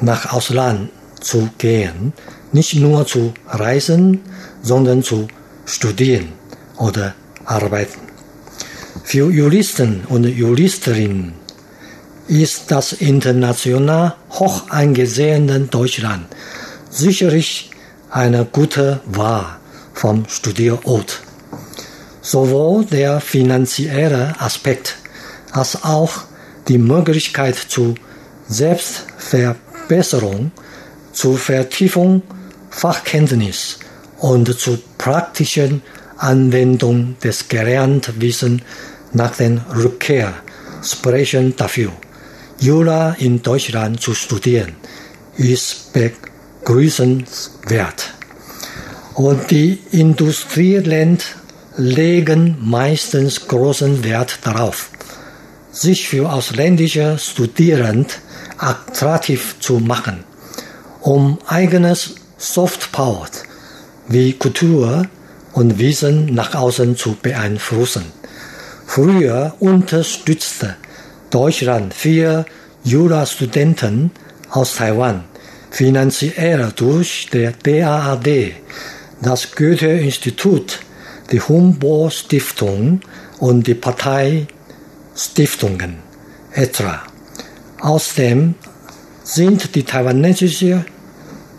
nach 0.00 0.32
Ausland 0.32 0.90
zu 1.20 1.48
gehen, 1.58 2.12
nicht 2.52 2.74
nur 2.74 3.06
zu 3.06 3.34
reisen, 3.48 4.20
sondern 4.62 5.02
zu 5.02 5.26
studieren 5.64 6.28
oder 6.78 7.14
arbeiten. 7.44 8.05
Für 9.08 9.30
Juristen 9.30 10.02
und 10.08 10.24
Juristerinnen 10.24 11.34
ist 12.26 12.72
das 12.72 12.92
international 12.92 14.16
hoch 14.30 14.68
angesehene 14.70 15.60
Deutschland 15.60 16.26
sicherlich 16.90 17.70
eine 18.10 18.44
gute 18.46 18.98
Wahl 19.04 19.58
vom 19.94 20.28
Studierort. 20.28 21.20
Sowohl 22.20 22.84
der 22.84 23.20
finanzielle 23.20 24.34
Aspekt 24.40 24.96
als 25.52 25.84
auch 25.84 26.24
die 26.66 26.78
Möglichkeit 26.78 27.54
zur 27.54 27.94
Selbstverbesserung, 28.48 30.50
zur 31.12 31.38
Vertiefung 31.38 32.22
Fachkenntnis 32.70 33.78
und 34.18 34.58
zur 34.58 34.80
praktischen 34.98 35.82
Anwendung 36.16 37.14
des 37.22 37.46
gelernten 37.46 38.20
Wissens 38.20 38.62
nach 39.12 39.36
der 39.36 39.64
Rückkehr 39.74 40.34
sprechen 40.82 41.54
dafür. 41.56 41.92
Jura 42.58 43.14
in 43.18 43.42
Deutschland 43.42 44.00
zu 44.00 44.14
studieren 44.14 44.76
ist 45.36 45.92
begrüßenswert. 45.92 48.14
Und 49.14 49.50
die 49.50 49.78
Industrieländer 49.92 51.24
legen 51.76 52.56
meistens 52.60 53.46
großen 53.46 54.02
Wert 54.04 54.38
darauf, 54.42 54.90
sich 55.70 56.08
für 56.08 56.32
ausländische 56.32 57.18
Studierende 57.18 58.14
attraktiv 58.58 59.56
zu 59.60 59.78
machen, 59.78 60.24
um 61.00 61.38
eigenes 61.46 62.14
Softpower 62.38 63.28
wie 64.08 64.32
Kultur 64.32 65.06
und 65.52 65.78
Wissen 65.78 66.34
nach 66.34 66.54
außen 66.54 66.96
zu 66.96 67.16
beeinflussen. 67.20 68.04
Früher 68.96 69.54
unterstützte 69.60 70.76
Deutschland 71.28 71.92
vier 71.92 72.46
Jurastudenten 72.82 74.10
aus 74.48 74.76
Taiwan 74.76 75.24
finanziell 75.70 76.72
durch 76.74 77.28
der 77.30 77.52
DAAD, 77.52 78.54
das 79.20 79.54
Goethe-Institut 79.54 80.78
die 81.30 81.42
Humboldt-Stiftung 81.42 83.02
und 83.38 83.66
die 83.66 83.74
Parteistiftungen 83.74 85.98
etc. 86.54 86.84
Außerdem 87.82 88.54
sind 89.22 89.74
die 89.74 89.82
taiwanesische 89.82 90.86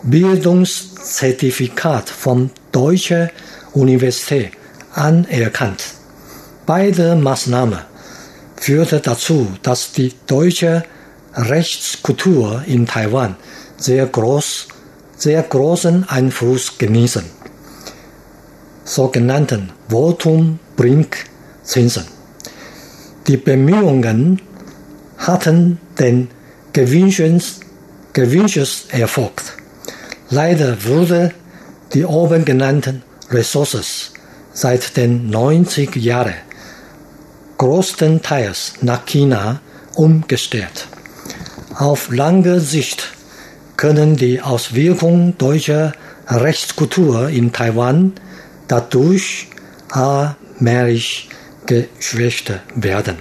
Bildungszertifikat 0.02 2.10
vom 2.10 2.50
Deutschen 2.72 3.30
Universität 3.74 4.50
anerkannt. 4.92 5.97
Beide 6.68 7.16
Maßnahmen 7.16 7.78
führten 8.56 9.00
dazu, 9.02 9.46
dass 9.62 9.92
die 9.92 10.12
deutsche 10.26 10.82
Rechtskultur 11.34 12.62
in 12.66 12.84
Taiwan 12.84 13.36
sehr 13.78 14.04
groß, 14.04 14.68
sehr 15.16 15.42
großen 15.44 16.06
Einfluss 16.10 16.76
genießen 16.76 17.24
sogenannten 18.84 19.70
Votum 19.88 20.58
Zinsen. 21.62 22.04
Die 23.26 23.38
Bemühungen 23.38 24.42
hatten 25.16 25.78
den 25.98 26.28
gewünschten 26.74 27.40
Erfolg. 28.90 29.42
Leider 30.28 30.84
wurde 30.84 31.32
die 31.94 32.04
oben 32.04 32.44
genannten 32.44 33.02
Ressourcen 33.30 33.84
seit 34.52 34.98
den 34.98 35.30
90 35.30 35.96
Jahren 35.96 36.34
größtenteils 37.58 38.74
nach 38.80 39.04
China 39.04 39.60
umgestellt. 39.94 40.86
Auf 41.74 42.10
lange 42.10 42.60
Sicht 42.60 43.12
können 43.76 44.16
die 44.16 44.40
Auswirkungen 44.40 45.36
deutscher 45.38 45.92
Rechtskultur 46.26 47.28
in 47.28 47.52
Taiwan 47.52 48.12
dadurch 48.68 49.48
allmählich 49.90 51.28
geschwächt 51.66 52.52
werden. 52.74 53.16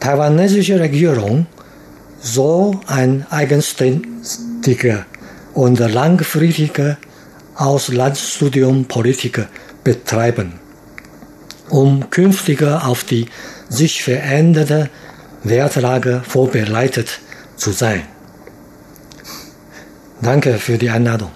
Taiwanesische 0.00 0.80
Regierung 0.80 1.46
soll 2.20 2.78
ein 2.86 3.26
eigenständiger 3.30 5.06
und 5.54 5.78
langfristiger 5.78 6.96
Auslandsstudiumpolitik 7.54 9.46
betreiben, 9.82 10.54
um 11.70 12.10
künftiger 12.10 12.86
auf 12.86 13.04
die 13.04 13.26
sich 13.68 14.02
veränderte 14.02 14.90
Wertlage 15.44 16.22
vorbereitet 16.26 17.20
zu 17.56 17.72
sein. 17.72 18.02
Danke 20.20 20.58
für 20.58 20.78
die 20.78 20.90
Einladung. 20.90 21.30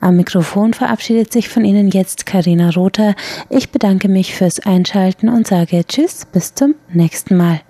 Am 0.00 0.16
Mikrofon 0.16 0.74
verabschiedet 0.74 1.32
sich 1.32 1.48
von 1.48 1.64
Ihnen 1.64 1.90
jetzt 1.90 2.26
Karina 2.26 2.70
Rother. 2.70 3.14
Ich 3.48 3.70
bedanke 3.70 4.08
mich 4.08 4.34
fürs 4.34 4.58
Einschalten 4.70 5.28
und 5.28 5.48
sage 5.48 5.84
Tschüss, 5.84 6.24
bis 6.24 6.54
zum 6.54 6.76
nächsten 6.92 7.36
Mal. 7.36 7.60